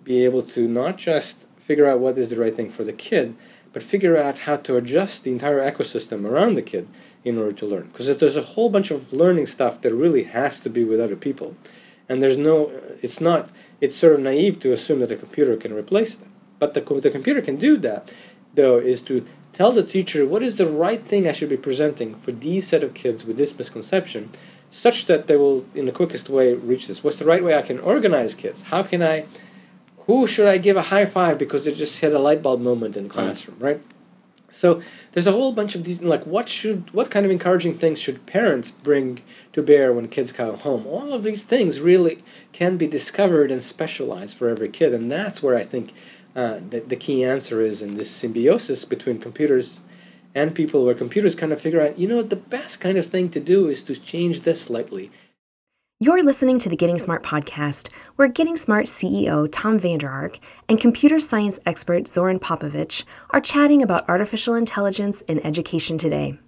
be 0.03 0.25
able 0.25 0.43
to 0.43 0.67
not 0.67 0.97
just 0.97 1.45
figure 1.59 1.87
out 1.87 2.01
what 2.01 2.19
is 2.19 2.31
the 2.31 2.37
right 2.37 2.57
thing 2.57 2.71
for 2.71 2.83
the 2.83 2.93
kid, 2.93 3.37
but 3.73 3.83
figure 3.83 4.17
out 4.17 4.39
how 4.41 4.57
to 4.57 4.77
adjust 4.77 5.23
the 5.23 5.31
entire 5.31 5.61
ecosystem 5.61 6.25
around 6.25 6.55
the 6.55 6.63
kid 6.63 6.89
in 7.25 7.39
order 7.39 7.53
to 7.53 7.67
learn. 7.67 7.89
Because 7.89 8.17
there's 8.17 8.37
a 8.37 8.43
whole 8.43 8.71
bunch 8.71 8.91
of 8.91 9.13
learning 9.13 9.47
stuff 9.47 9.81
that 9.83 9.95
really 9.95 10.25
has 10.25 10.61
to 10.61 10.71
be 10.71 10.83
with 10.83 10.99
other 10.99 11.17
people, 11.17 11.55
and 12.09 12.23
there's 12.23 12.39
no, 12.39 12.73
it's 13.03 13.21
not, 13.21 13.51
it's 13.81 13.97
sort 13.97 14.15
of 14.15 14.21
naive 14.21 14.59
to 14.61 14.73
assume 14.73 15.01
that 15.01 15.13
a 15.13 15.17
computer 15.17 15.57
can 15.57 15.73
replace 15.73 16.15
them. 16.17 16.31
But 16.59 16.75
the, 16.75 16.81
the 16.81 17.11
computer 17.11 17.41
can 17.41 17.57
do 17.57 17.77
that, 17.79 18.13
though, 18.55 18.79
is 18.79 19.01
to 19.03 19.25
tell 19.53 19.73
the 19.73 19.83
teacher 19.83 20.27
what 20.27 20.43
is 20.43 20.57
the 20.57 20.69
right 20.69 21.05
thing 21.05 21.29
I 21.29 21.33
should 21.33 21.49
be 21.49 21.57
presenting 21.57 22.15
for 22.17 22.33
these 22.33 22.69
set 22.69 22.83
of 22.83 22.95
kids 22.95 23.25
with 23.25 23.37
this 23.37 23.57
misconception, 23.57 24.31
such 24.71 25.07
that 25.07 25.29
they 25.29 25.37
will, 25.37 25.65
in 25.75 25.87
the 25.87 25.93
quickest 25.93 26.29
way, 26.29 26.55
reach 26.55 26.89
this. 26.89 27.05
What's 27.05 27.19
the 27.19 27.25
right 27.25 27.43
way 27.43 27.55
I 27.55 27.63
can 27.63 27.79
organize 27.79 28.35
kids? 28.35 28.63
How 28.63 28.83
can 28.83 29.03
I 29.03 29.27
who 30.09 30.27
should 30.27 30.49
I 30.49 30.57
give 30.57 30.77
a 30.77 30.83
high 30.83 31.05
five 31.05 31.39
because 31.39 31.67
they 31.67 31.75
just 31.75 32.01
hit 32.01 32.15
a 32.15 32.19
light 32.19 32.43
bulb 32.43 32.63
moment 32.63 32.97
in 32.97 33.05
the 33.05 33.11
classroom, 33.11 33.59
right? 33.61 33.81
So 34.51 34.83
there's 35.13 35.27
a 35.27 35.33
whole 35.33 35.53
bunch 35.53 35.75
of 35.75 35.85
these 35.85 36.01
like 36.01 36.25
what 36.25 36.49
should 36.49 36.93
what 36.95 37.11
kind 37.11 37.27
of 37.27 37.33
encouraging 37.33 37.79
things 37.79 38.01
should 38.01 38.27
parents 38.27 38.71
bring 38.71 39.21
to 39.53 39.63
bear 39.63 39.93
when 39.93 40.09
kids 40.09 40.33
come 40.33 40.57
home? 40.59 40.87
All 40.87 41.13
of 41.13 41.23
these 41.23 41.45
things 41.45 41.81
really 41.81 42.25
can 42.53 42.77
be 42.77 42.87
discovered 42.87 43.51
and 43.51 43.63
specialized 43.63 44.37
for 44.37 44.49
every 44.49 44.69
kid, 44.69 44.95
and 44.95 45.11
that's 45.11 45.43
where 45.43 45.57
I 45.57 45.65
think 45.65 45.93
uh, 46.35 46.61
the, 46.71 46.81
the 46.81 46.97
key 46.97 47.25
answer 47.25 47.61
is 47.61 47.83
in 47.83 47.97
this 47.97 48.11
symbiosis 48.11 48.85
between 48.85 49.19
computers 49.19 49.81
and 50.35 50.55
people, 50.55 50.85
where 50.85 50.95
computers 50.95 51.35
kind 51.35 51.53
of 51.53 51.61
figure 51.61 51.81
out, 51.81 51.99
you 51.99 52.07
know, 52.07 52.23
the 52.23 52.37
best 52.37 52.81
kind 52.81 52.97
of 52.97 53.07
thing 53.07 53.29
to 53.31 53.41
do 53.41 53.69
is 53.69 53.83
to 53.83 53.97
change 53.97 54.43
this 54.43 54.63
slightly. 54.63 55.11
You're 56.01 56.23
listening 56.23 56.61
to 56.61 56.69
the 56.69 56.77
Getting 56.77 56.97
Smart 56.97 57.25
podcast, 57.25 57.93
where 58.15 58.29
Getting 58.29 58.57
Smart 58.57 58.85
CEO 58.85 59.49
Tom 59.51 59.81
Vander 59.81 60.09
Ark 60.09 60.39
and 60.69 60.81
computer 60.81 61.19
science 61.19 61.59
expert 61.67 62.07
Zoran 62.07 62.39
Popovic 62.39 63.03
are 63.31 63.41
chatting 63.41 63.83
about 63.83 64.09
artificial 64.09 64.55
intelligence 64.55 65.23
in 65.23 65.45
education 65.45 65.99
today. 65.99 66.39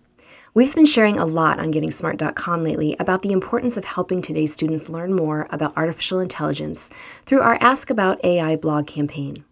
We've 0.55 0.73
been 0.73 0.87
sharing 0.87 1.19
a 1.19 1.25
lot 1.25 1.59
on 1.59 1.73
GettingSmart.com 1.73 2.63
lately 2.63 2.95
about 3.01 3.23
the 3.23 3.33
importance 3.33 3.77
of 3.77 3.87
helping 3.87 4.23
today's 4.23 4.55
students 4.55 4.89
learn 4.89 5.17
more 5.17 5.49
about 5.51 5.77
artificial 5.77 6.21
intelligence 6.21 6.89
through 7.27 7.41
our 7.41 7.59
Ask 7.61 7.91
About 7.91 8.25
AI 8.25 8.55
blog 8.55 8.87
campaign. 8.87 9.45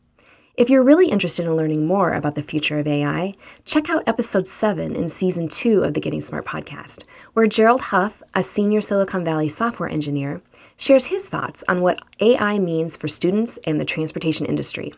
If 0.59 0.69
you're 0.69 0.83
really 0.83 1.07
interested 1.07 1.47
in 1.47 1.55
learning 1.55 1.87
more 1.87 2.13
about 2.15 2.35
the 2.35 2.43
future 2.43 2.81
of 2.81 2.87
AI, 2.89 3.35
check 3.65 3.89
out 3.89 4.03
episode 4.09 4.49
7 4.49 4.97
in 4.97 5.07
season 5.07 5.47
2 5.47 5.85
of 5.85 5.95
the 5.95 6.01
Getting 6.01 6.21
Smart 6.21 6.45
podcast, 6.45 7.05
where 7.33 7.47
Gerald 7.47 7.81
Huff, 7.81 8.25
a 8.35 8.43
senior 8.43 8.81
Silicon 8.81 9.25
Valley 9.25 9.49
software 9.49 9.89
engineer, 9.89 10.41
shares 10.77 11.07
his 11.07 11.29
thoughts 11.29 11.63
on 11.69 11.81
what 11.81 12.01
AI 12.19 12.59
means 12.59 12.97
for 12.97 13.07
students 13.07 13.61
and 13.69 13.79
the 13.79 13.85
transportation 13.85 14.47
industry. 14.47 14.93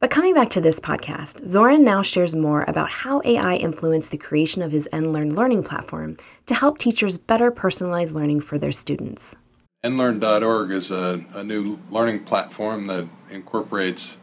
But 0.00 0.10
coming 0.10 0.34
back 0.34 0.50
to 0.50 0.60
this 0.60 0.80
podcast, 0.80 1.46
Zoran 1.46 1.84
now 1.84 2.02
shares 2.02 2.34
more 2.34 2.64
about 2.66 2.90
how 2.90 3.22
AI 3.24 3.54
influenced 3.54 4.10
the 4.10 4.18
creation 4.18 4.62
of 4.62 4.72
his 4.72 4.88
Enlearn 4.92 5.32
learning 5.32 5.62
platform 5.62 6.16
to 6.46 6.54
help 6.56 6.78
teachers 6.78 7.18
better 7.18 7.52
personalize 7.52 8.14
learning 8.14 8.40
for 8.40 8.58
their 8.58 8.72
students. 8.72 9.36
enlearn.org 9.84 10.72
is 10.72 10.90
a, 10.90 11.24
a 11.36 11.44
new 11.44 11.78
learning 11.88 12.24
platform 12.24 12.88
that 12.88 13.06
incorporates 13.30 14.16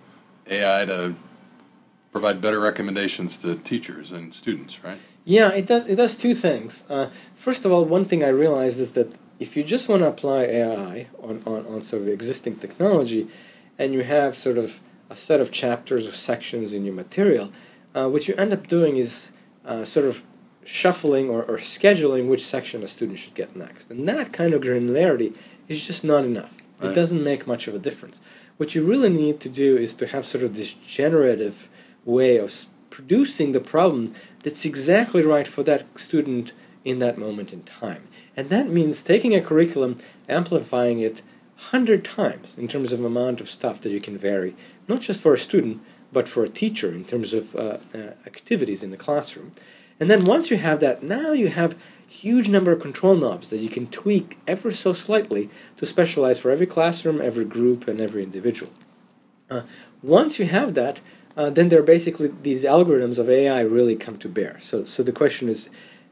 AI 0.48 0.86
to 0.86 1.16
provide 2.12 2.42
better 2.42 2.60
recommendations 2.60 3.38
to 3.38 3.56
teachers 3.56 4.12
and 4.12 4.34
students, 4.34 4.84
right? 4.84 4.98
Yeah, 5.26 5.50
it 5.50 5.66
does. 5.68 5.86
It 5.86 5.96
does 5.96 6.16
two 6.16 6.36
things. 6.36 6.84
Uh, 6.90 7.10
first 7.36 7.66
of 7.66 7.72
all, 7.72 7.86
one 7.86 8.06
thing 8.06 8.24
I 8.24 8.28
realized 8.28 8.80
is 8.80 8.92
that 8.92 9.16
if 9.40 9.56
you 9.56 9.64
just 9.64 9.90
want 9.90 10.02
to 10.02 10.08
apply 10.08 10.44
AI 10.44 11.08
on, 11.22 11.42
on, 11.46 11.66
on 11.66 11.82
sort 11.82 12.02
of 12.02 12.08
existing 12.08 12.58
technology, 12.58 13.28
and 13.80 13.94
you 13.94 14.04
have 14.04 14.36
sort 14.36 14.58
of 14.58 14.80
a 15.10 15.16
set 15.16 15.42
of 15.42 15.52
chapters 15.52 16.08
or 16.08 16.12
sections 16.12 16.74
in 16.74 16.86
your 16.86 16.94
material, 16.94 17.52
uh, 17.96 18.10
what 18.10 18.28
you 18.28 18.36
end 18.36 18.54
up 18.54 18.68
doing 18.68 18.98
is 18.98 19.32
uh, 19.66 19.84
sort 19.84 20.06
of 20.06 20.24
shuffling 20.66 21.30
or, 21.30 21.44
or 21.44 21.58
scheduling 21.58 22.28
which 22.28 22.46
section 22.46 22.84
a 22.84 22.88
student 22.88 23.20
should 23.20 23.34
get 23.34 23.56
next. 23.56 23.90
And 23.90 24.08
that 24.08 24.32
kind 24.34 24.54
of 24.54 24.62
granularity 24.62 25.36
is 25.68 25.86
just 25.86 26.04
not 26.04 26.24
enough. 26.24 26.54
Right. 26.80 26.92
It 26.92 26.96
doesn't 26.96 27.24
make 27.24 27.48
much 27.48 27.68
of 27.68 27.76
a 27.76 27.80
difference. 27.80 28.22
What 28.58 28.76
you 28.76 28.86
really 28.86 29.10
need 29.10 29.40
to 29.42 29.50
do 29.50 29.78
is 29.78 29.94
to 29.96 30.08
have 30.08 30.26
sort 30.26 30.44
of 30.44 30.56
this 30.56 30.74
generative 30.74 31.70
way 32.06 32.38
of 32.38 32.66
producing 32.90 33.52
the 33.52 33.60
problem 33.60 34.14
that's 34.44 34.66
exactly 34.66 35.24
right 35.24 35.48
for 35.48 35.64
that 35.64 35.86
student 35.98 36.54
in 36.86 37.00
that 37.00 37.18
moment 37.18 37.54
in 37.54 37.64
time. 37.64 38.08
And 38.36 38.50
that 38.50 38.68
means 38.70 39.02
taking 39.02 39.34
a 39.34 39.42
curriculum, 39.42 39.96
amplifying 40.30 41.00
it 41.00 41.22
100 41.72 42.04
times 42.04 42.58
in 42.58 42.68
terms 42.68 42.92
of 42.92 43.04
amount 43.04 43.42
of 43.42 43.50
stuff 43.50 43.82
that 43.82 43.92
you 43.92 44.02
can 44.02 44.18
vary, 44.18 44.56
not 44.88 45.02
just 45.02 45.24
for 45.24 45.34
a 45.34 45.38
student, 45.38 45.82
but 46.12 46.28
for 46.28 46.44
a 46.44 46.50
teacher 46.50 46.90
in 46.90 47.06
terms 47.06 47.34
of 47.34 47.56
uh, 47.56 47.78
uh, 47.94 47.98
activities 48.28 48.84
in 48.84 48.92
the 48.92 48.98
classroom. 48.98 49.52
And 50.00 50.10
then 50.10 50.26
once 50.26 50.52
you 50.52 50.58
have 50.58 50.80
that, 50.82 51.02
now 51.04 51.32
you 51.32 51.48
have 51.48 51.78
huge 52.14 52.48
number 52.48 52.72
of 52.72 52.80
control 52.80 53.16
knobs 53.16 53.50
that 53.50 53.58
you 53.58 53.70
can 53.70 53.88
tweak 53.88 54.38
ever 54.48 54.72
so 54.72 54.94
slightly 54.94 55.50
to 55.78 55.86
specialize 55.86 56.40
for 56.40 56.52
every 56.52 56.68
classroom, 56.68 57.20
every 57.20 57.44
group, 57.44 57.88
and 57.88 58.00
every 58.00 58.24
individual. 58.24 58.72
Uh, 59.50 59.64
once 60.02 60.38
you 60.38 60.46
have 60.46 60.74
that, 60.76 61.02
uh, 61.36 61.50
then 61.50 61.70
there 61.70 61.80
are 61.80 61.84
basically 61.84 62.32
these 62.44 62.64
algorithms 62.64 63.18
of 63.18 63.30
AI 63.30 63.62
really 63.62 63.96
come 63.96 64.18
to 64.20 64.30
bear. 64.30 64.58
So, 64.62 64.86
so 64.86 65.02
the 65.02 65.12
question 65.12 65.50
is, 65.50 65.70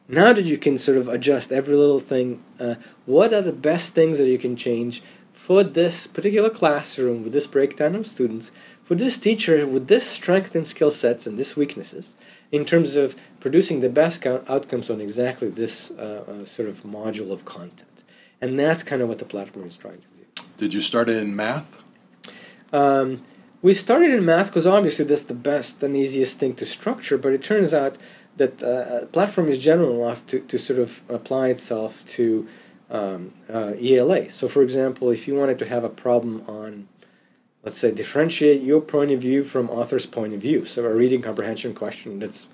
now 0.07 0.33
that 0.33 0.45
you 0.45 0.57
can 0.57 0.77
sort 0.77 0.97
of 0.97 1.07
adjust 1.07 1.51
every 1.51 1.75
little 1.75 1.99
thing, 1.99 2.43
uh, 2.59 2.75
what 3.05 3.31
are 3.31 3.43
the 3.43 3.53
best 3.53 3.93
things 3.93 4.17
that 4.17 4.27
you 4.27 4.39
can 4.39 4.55
change 4.55 5.03
for 5.31 5.63
this 5.63 6.07
particular 6.07 6.49
classroom 6.49 7.23
with 7.23 7.31
this 7.31 7.47
breakdown 7.47 7.95
of 7.95 8.07
students, 8.07 8.51
for 8.81 8.95
this 8.95 9.17
teacher 9.17 9.65
with 9.67 9.87
this 9.87 10.05
strength 10.05 10.55
and 10.55 10.65
skill 10.65 10.91
sets 10.91 11.27
and 11.27 11.37
this 11.37 11.55
weaknesses, 11.55 12.15
in 12.51 12.65
terms 12.65 12.95
of 12.95 13.15
producing 13.41 13.81
the 13.81 13.89
best 13.89 14.25
outcomes 14.25 14.89
on 14.89 15.01
exactly 15.01 15.49
this 15.49 15.91
uh, 15.91 16.23
uh, 16.27 16.45
sort 16.45 16.69
of 16.69 16.83
module 16.83 17.31
of 17.31 17.43
content. 17.43 18.03
And 18.39 18.57
that's 18.57 18.83
kind 18.83 19.01
of 19.01 19.09
what 19.09 19.19
the 19.19 19.25
platform 19.25 19.67
is 19.67 19.75
trying 19.75 19.95
to 19.95 19.99
do. 19.99 20.43
Did 20.57 20.73
you 20.73 20.81
start 20.81 21.09
in 21.09 21.35
math? 21.35 21.79
Um, 22.71 23.23
we 23.61 23.73
started 23.73 24.11
in 24.11 24.23
math 24.23 24.47
because 24.47 24.65
obviously 24.65 25.05
that's 25.05 25.23
the 25.23 25.33
best 25.33 25.83
and 25.83 25.97
easiest 25.97 26.39
thing 26.39 26.53
to 26.55 26.65
structure, 26.65 27.17
but 27.17 27.33
it 27.33 27.43
turns 27.43 27.73
out 27.73 27.97
that 28.37 28.63
uh, 28.63 29.05
platform 29.07 29.49
is 29.49 29.59
general 29.59 30.03
enough 30.03 30.25
to, 30.27 30.39
to 30.39 30.57
sort 30.57 30.79
of 30.79 31.01
apply 31.09 31.49
itself 31.49 32.07
to 32.09 32.47
um, 32.89 33.33
uh, 33.51 33.73
ELA. 33.79 34.29
So, 34.29 34.47
for 34.47 34.61
example, 34.61 35.09
if 35.09 35.27
you 35.27 35.35
wanted 35.35 35.59
to 35.59 35.65
have 35.65 35.83
a 35.83 35.89
problem 35.89 36.43
on, 36.47 36.87
let's 37.63 37.79
say, 37.79 37.91
differentiate 37.91 38.61
your 38.61 38.81
point 38.81 39.11
of 39.11 39.21
view 39.21 39.43
from 39.43 39.69
author's 39.69 40.05
point 40.05 40.33
of 40.33 40.41
view, 40.41 40.65
so 40.65 40.85
a 40.85 40.93
reading 40.93 41.21
comprehension 41.21 41.73
question 41.73 42.19
that's 42.19 42.47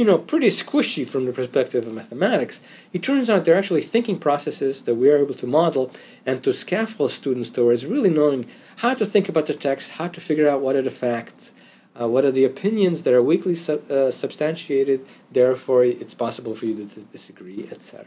you 0.00 0.06
know, 0.06 0.16
pretty 0.16 0.48
squishy 0.48 1.06
from 1.06 1.26
the 1.26 1.32
perspective 1.32 1.86
of 1.86 1.92
mathematics, 1.92 2.62
it 2.94 3.02
turns 3.02 3.28
out 3.28 3.44
they're 3.44 3.54
actually 3.54 3.82
thinking 3.82 4.18
processes 4.18 4.80
that 4.84 4.94
we 4.94 5.10
are 5.10 5.18
able 5.18 5.34
to 5.34 5.46
model 5.46 5.90
and 6.24 6.42
to 6.42 6.54
scaffold 6.54 7.10
students 7.10 7.50
towards 7.50 7.84
really 7.84 8.08
knowing 8.08 8.46
how 8.76 8.94
to 8.94 9.04
think 9.04 9.28
about 9.28 9.44
the 9.44 9.52
text, 9.52 9.90
how 9.90 10.08
to 10.08 10.18
figure 10.18 10.48
out 10.48 10.62
what 10.62 10.74
are 10.74 10.80
the 10.80 10.90
facts, 10.90 11.52
uh, 12.00 12.08
what 12.08 12.24
are 12.24 12.30
the 12.30 12.46
opinions 12.46 13.02
that 13.02 13.12
are 13.12 13.22
weakly 13.22 13.52
uh, 13.52 14.10
substantiated, 14.10 15.04
therefore 15.30 15.84
it's 15.84 16.14
possible 16.14 16.54
for 16.54 16.64
you 16.64 16.74
to 16.76 17.00
disagree, 17.02 17.68
etc. 17.70 18.06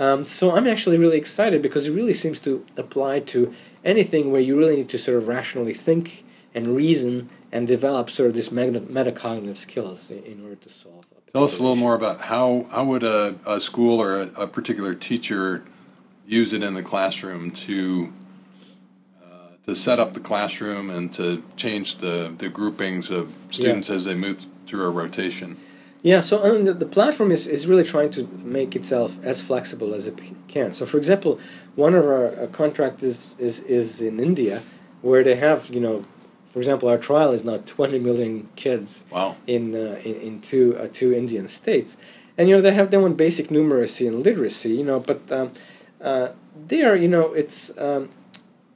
Um, 0.00 0.24
so 0.24 0.56
I'm 0.56 0.66
actually 0.66 0.96
really 0.96 1.18
excited 1.18 1.60
because 1.60 1.86
it 1.86 1.92
really 1.92 2.14
seems 2.14 2.40
to 2.40 2.64
apply 2.78 3.20
to 3.34 3.52
anything 3.84 4.32
where 4.32 4.40
you 4.40 4.56
really 4.56 4.76
need 4.76 4.88
to 4.88 4.98
sort 4.98 5.18
of 5.18 5.28
rationally 5.28 5.74
think 5.74 6.24
and 6.54 6.68
reason 6.68 7.28
and 7.52 7.66
develop 7.66 8.10
sort 8.10 8.28
of 8.28 8.34
this 8.34 8.50
metacognitive 8.50 9.56
skills 9.56 10.10
in, 10.10 10.42
order 10.42 10.56
to 10.56 10.68
solve. 10.68 11.04
Tell 11.32 11.44
us 11.44 11.58
a 11.58 11.62
little 11.62 11.76
more 11.76 11.94
about 11.94 12.22
how, 12.22 12.66
how 12.70 12.84
would 12.84 13.02
a, 13.02 13.36
a 13.46 13.60
school 13.60 14.00
or 14.00 14.20
a, 14.20 14.26
a 14.36 14.46
particular 14.46 14.94
teacher 14.94 15.64
use 16.26 16.52
it 16.52 16.62
in 16.62 16.74
the 16.74 16.82
classroom 16.82 17.50
to 17.50 18.12
to 19.68 19.76
set 19.76 19.98
up 20.00 20.14
the 20.14 20.20
classroom 20.20 20.88
and 20.88 21.12
to 21.12 21.42
change 21.56 21.98
the, 21.98 22.34
the 22.38 22.48
groupings 22.48 23.10
of 23.10 23.30
students 23.50 23.90
yeah. 23.90 23.96
as 23.96 24.06
they 24.06 24.14
move 24.14 24.46
through 24.66 24.82
a 24.82 24.90
rotation. 24.90 25.58
Yeah, 26.02 26.20
so 26.20 26.42
I 26.42 26.52
mean, 26.52 26.64
the, 26.64 26.72
the, 26.72 26.86
platform 26.86 27.30
is, 27.30 27.46
is 27.46 27.66
really 27.66 27.84
trying 27.84 28.10
to 28.12 28.26
make 28.38 28.74
itself 28.74 29.22
as 29.22 29.42
flexible 29.42 29.94
as 29.94 30.06
it 30.06 30.18
can. 30.48 30.72
So, 30.72 30.86
for 30.86 30.96
example, 30.96 31.38
one 31.74 31.94
of 31.94 32.04
our 32.04 32.28
uh, 32.28 32.46
contracts 32.46 33.02
is, 33.02 33.36
is, 33.38 33.60
is 33.60 34.00
in 34.00 34.18
India, 34.20 34.62
where 35.02 35.22
they 35.22 35.36
have, 35.36 35.68
you 35.68 35.80
know, 35.80 36.04
for 36.58 36.62
example, 36.62 36.88
our 36.88 36.98
trial 36.98 37.30
is 37.30 37.44
now 37.44 37.56
20 37.66 38.00
million 38.00 38.48
kids 38.56 39.04
wow. 39.10 39.36
in, 39.46 39.76
uh, 39.76 40.00
in, 40.04 40.14
in 40.20 40.40
two, 40.40 40.76
uh, 40.76 40.88
two 40.92 41.14
Indian 41.14 41.46
states. 41.46 41.96
And, 42.36 42.48
you 42.48 42.56
know, 42.56 42.60
they 42.60 42.72
have 42.72 42.90
them 42.90 43.04
on 43.04 43.14
basic 43.14 43.46
numeracy 43.46 44.08
and 44.08 44.24
literacy, 44.24 44.70
you 44.70 44.84
know, 44.84 44.98
but 44.98 45.30
um, 45.30 45.52
uh, 46.02 46.30
there, 46.66 46.96
you 46.96 47.06
know, 47.06 47.32
it's, 47.32 47.70
um, 47.78 48.08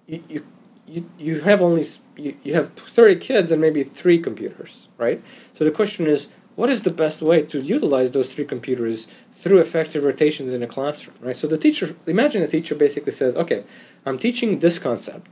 you, 0.06 0.22
you 0.28 0.46
you, 0.86 1.08
you 1.16 1.40
have 1.40 1.62
only 1.62 1.86
you, 2.16 2.36
you 2.42 2.54
have 2.54 2.72
30 2.74 3.16
kids 3.16 3.50
and 3.50 3.62
maybe 3.62 3.82
three 3.82 4.18
computers 4.18 4.88
right 4.98 5.22
so 5.54 5.64
the 5.64 5.70
question 5.70 6.06
is 6.06 6.28
what 6.54 6.68
is 6.68 6.82
the 6.82 6.90
best 6.90 7.22
way 7.22 7.40
to 7.40 7.60
utilize 7.60 8.10
those 8.10 8.34
three 8.34 8.44
computers 8.44 9.08
through 9.32 9.58
effective 9.58 10.04
rotations 10.04 10.52
in 10.52 10.62
a 10.62 10.66
classroom 10.66 11.16
right 11.20 11.36
so 11.36 11.46
the 11.46 11.56
teacher 11.56 11.96
imagine 12.06 12.42
the 12.42 12.48
teacher 12.48 12.74
basically 12.74 13.12
says 13.12 13.34
okay 13.36 13.64
i'm 14.04 14.18
teaching 14.18 14.58
this 14.58 14.78
concept 14.78 15.30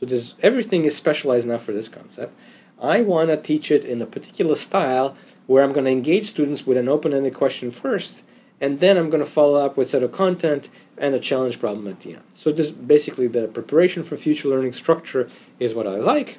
so 0.00 0.06
this 0.06 0.34
everything 0.42 0.84
is 0.84 0.96
specialized 0.96 1.46
now 1.46 1.58
for 1.58 1.72
this 1.72 1.88
concept 1.88 2.32
i 2.80 3.00
want 3.00 3.28
to 3.28 3.36
teach 3.36 3.70
it 3.70 3.84
in 3.84 4.02
a 4.02 4.06
particular 4.06 4.54
style 4.54 5.16
where 5.46 5.62
i'm 5.62 5.72
going 5.72 5.84
to 5.84 5.90
engage 5.90 6.26
students 6.26 6.66
with 6.66 6.76
an 6.78 6.88
open-ended 6.88 7.34
question 7.34 7.70
first 7.70 8.22
and 8.60 8.80
then 8.80 8.96
i'm 8.96 9.10
going 9.10 9.22
to 9.22 9.30
follow 9.30 9.64
up 9.64 9.76
with 9.76 9.90
set 9.90 10.02
of 10.02 10.12
content 10.12 10.68
and 11.00 11.14
a 11.14 11.18
challenge 11.18 11.58
problem 11.58 11.88
at 11.88 12.00
the 12.00 12.14
end. 12.14 12.24
So 12.34 12.52
this 12.52 12.70
basically 12.70 13.26
the 13.26 13.48
preparation 13.48 14.04
for 14.04 14.16
future 14.16 14.48
learning 14.48 14.72
structure 14.72 15.28
is 15.58 15.74
what 15.74 15.86
I 15.86 15.96
like. 15.96 16.38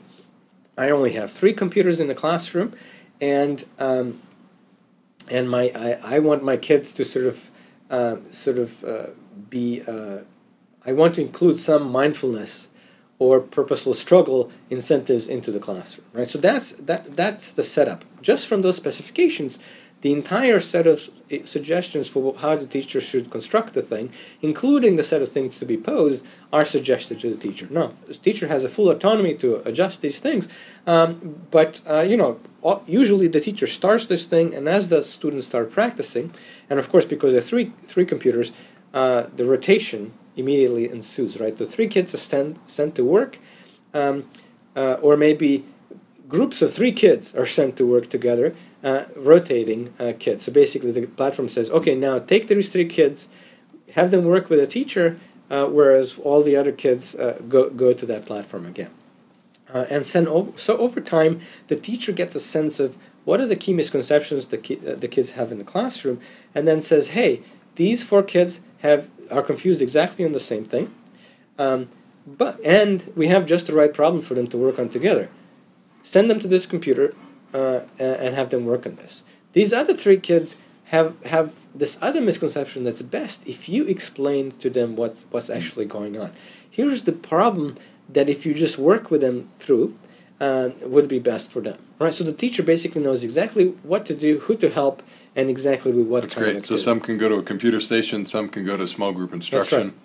I 0.77 0.91
only 0.91 1.13
have 1.13 1.31
three 1.31 1.51
computers 1.51 1.99
in 1.99 2.07
the 2.07 2.15
classroom, 2.15 2.73
and 3.19 3.65
um, 3.79 4.19
and 5.29 5.49
my 5.49 5.71
I, 5.75 6.15
I 6.15 6.19
want 6.19 6.43
my 6.43 6.55
kids 6.55 6.93
to 6.93 7.03
sort 7.03 7.25
of 7.25 7.51
uh, 7.89 8.17
sort 8.29 8.59
of 8.59 8.83
uh, 8.85 9.07
be 9.49 9.81
uh, 9.81 10.19
I 10.85 10.93
want 10.93 11.15
to 11.15 11.21
include 11.21 11.59
some 11.59 11.91
mindfulness 11.91 12.69
or 13.21 13.39
purposeful 13.39 13.93
struggle 13.93 14.51
incentives 14.71 15.27
into 15.27 15.51
the 15.51 15.59
classroom, 15.59 16.07
right? 16.11 16.27
So 16.27 16.39
that's 16.39 16.71
that 16.71 17.15
that's 17.15 17.51
the 17.51 17.61
setup. 17.61 18.03
Just 18.23 18.47
from 18.47 18.63
those 18.63 18.77
specifications, 18.77 19.59
the 20.01 20.11
entire 20.11 20.59
set 20.59 20.87
of 20.87 21.07
suggestions 21.45 22.09
for 22.09 22.33
how 22.37 22.55
the 22.55 22.65
teacher 22.65 22.99
should 22.99 23.29
construct 23.29 23.75
the 23.75 23.83
thing, 23.83 24.11
including 24.41 24.95
the 24.95 25.03
set 25.03 25.21
of 25.21 25.29
things 25.29 25.59
to 25.59 25.65
be 25.65 25.77
posed, 25.77 26.25
are 26.51 26.65
suggested 26.65 27.19
to 27.19 27.29
the 27.29 27.37
teacher. 27.37 27.67
No, 27.69 27.93
the 28.07 28.15
teacher 28.15 28.47
has 28.47 28.65
a 28.65 28.69
full 28.69 28.89
autonomy 28.89 29.35
to 29.35 29.57
adjust 29.69 30.01
these 30.01 30.19
things, 30.19 30.49
um, 30.87 31.45
but 31.51 31.79
uh, 31.87 31.99
you 31.99 32.17
know, 32.17 32.39
usually 32.87 33.27
the 33.27 33.39
teacher 33.39 33.67
starts 33.67 34.07
this 34.07 34.25
thing, 34.25 34.55
and 34.55 34.67
as 34.67 34.89
the 34.89 35.03
students 35.03 35.45
start 35.45 35.69
practicing, 35.69 36.31
and 36.71 36.79
of 36.79 36.89
course 36.89 37.05
because 37.05 37.33
there 37.33 37.43
are 37.43 37.51
three 37.51 37.71
three 37.85 38.07
computers, 38.13 38.51
uh, 38.95 39.27
the 39.35 39.45
rotation 39.45 40.15
immediately 40.35 40.89
ensues. 40.89 41.39
Right, 41.39 41.55
the 41.55 41.65
three 41.65 41.87
kids 41.87 42.13
are 42.13 42.17
sent 42.17 42.69
sent 42.69 42.95
to 42.95 43.03
work, 43.03 43.39
um, 43.93 44.29
uh, 44.75 44.93
or 45.01 45.17
maybe 45.17 45.65
groups 46.27 46.61
of 46.61 46.71
three 46.73 46.91
kids 46.91 47.35
are 47.35 47.45
sent 47.45 47.75
to 47.77 47.85
work 47.85 48.07
together 48.07 48.55
uh, 48.83 49.03
rotating 49.15 49.93
uh, 49.99 50.13
kids. 50.17 50.45
So 50.45 50.51
basically, 50.51 50.91
the 50.91 51.05
platform 51.05 51.49
says, 51.49 51.69
okay, 51.69 51.95
now 51.95 52.19
take 52.19 52.47
these 52.47 52.69
three 52.69 52.87
kids, 52.87 53.27
have 53.93 54.11
them 54.11 54.25
work 54.25 54.49
with 54.49 54.59
a 54.59 54.67
teacher, 54.67 55.19
uh, 55.49 55.65
whereas 55.65 56.17
all 56.19 56.41
the 56.41 56.55
other 56.55 56.71
kids 56.71 57.15
uh, 57.15 57.39
go 57.47 57.69
go 57.69 57.93
to 57.93 58.05
that 58.05 58.25
platform 58.25 58.65
again. 58.65 58.91
Uh, 59.73 59.85
and 59.89 60.05
send 60.05 60.27
over, 60.27 60.51
so 60.57 60.77
over 60.77 60.99
time, 60.99 61.39
the 61.67 61.77
teacher 61.77 62.11
gets 62.11 62.35
a 62.35 62.39
sense 62.39 62.79
of 62.79 62.97
what 63.23 63.39
are 63.39 63.45
the 63.47 63.55
key 63.55 63.73
misconceptions 63.73 64.47
the 64.47 64.57
ki- 64.57 64.75
the 64.75 65.07
kids 65.07 65.31
have 65.31 65.51
in 65.51 65.57
the 65.57 65.63
classroom, 65.63 66.19
and 66.55 66.67
then 66.67 66.81
says, 66.81 67.09
hey, 67.09 67.41
these 67.75 68.03
four 68.03 68.23
kids 68.23 68.59
have 68.79 69.09
are 69.31 69.41
confused 69.41 69.81
exactly 69.81 70.25
on 70.25 70.31
the 70.31 70.39
same 70.39 70.65
thing. 70.65 70.93
Um, 71.57 71.89
but 72.25 72.59
and 72.63 73.11
we 73.15 73.27
have 73.27 73.45
just 73.45 73.67
the 73.67 73.73
right 73.73 73.93
problem 73.93 74.21
for 74.21 74.33
them 74.33 74.47
to 74.47 74.57
work 74.57 74.79
on 74.79 74.89
together. 74.89 75.29
Send 76.03 76.29
them 76.29 76.39
to 76.39 76.47
this 76.47 76.65
computer 76.65 77.15
uh, 77.53 77.81
and 77.99 78.35
have 78.35 78.49
them 78.49 78.65
work 78.65 78.85
on 78.85 78.95
this. 78.95 79.23
These 79.53 79.73
other 79.73 79.93
three 79.93 80.17
kids 80.17 80.55
have 80.85 81.21
have 81.23 81.53
this 81.73 81.97
other 82.01 82.21
misconception 82.21 82.83
that's 82.83 83.01
best 83.01 83.47
if 83.47 83.69
you 83.69 83.85
explain 83.85 84.51
to 84.59 84.69
them 84.69 84.95
what 84.95 85.23
what's 85.31 85.49
actually 85.49 85.85
going 85.85 86.19
on. 86.19 86.33
Here's 86.69 87.03
the 87.03 87.11
problem 87.13 87.75
that 88.09 88.29
if 88.29 88.45
you 88.45 88.53
just 88.53 88.77
work 88.77 89.09
with 89.09 89.21
them 89.21 89.49
through, 89.57 89.95
uh, 90.39 90.69
would 90.81 91.07
be 91.07 91.19
best 91.19 91.51
for 91.51 91.61
them. 91.61 91.77
Right. 91.99 92.13
So 92.13 92.23
the 92.23 92.33
teacher 92.33 92.63
basically 92.63 93.01
knows 93.03 93.23
exactly 93.23 93.67
what 93.83 94.05
to 94.07 94.15
do, 94.15 94.39
who 94.39 94.55
to 94.57 94.69
help, 94.69 95.03
and 95.35 95.49
exactly 95.49 95.91
with 95.91 96.07
what 96.07 96.23
That's 96.23 96.35
great. 96.35 96.65
So 96.65 96.77
some 96.77 96.99
can 96.99 97.17
go 97.17 97.29
to 97.29 97.35
a 97.35 97.43
computer 97.43 97.79
station, 97.79 98.25
some 98.25 98.49
can 98.49 98.65
go 98.65 98.77
to 98.77 98.87
small 98.87 99.11
group 99.11 99.33
instruction. 99.33 99.77
That's 99.77 99.87
right. 99.87 99.97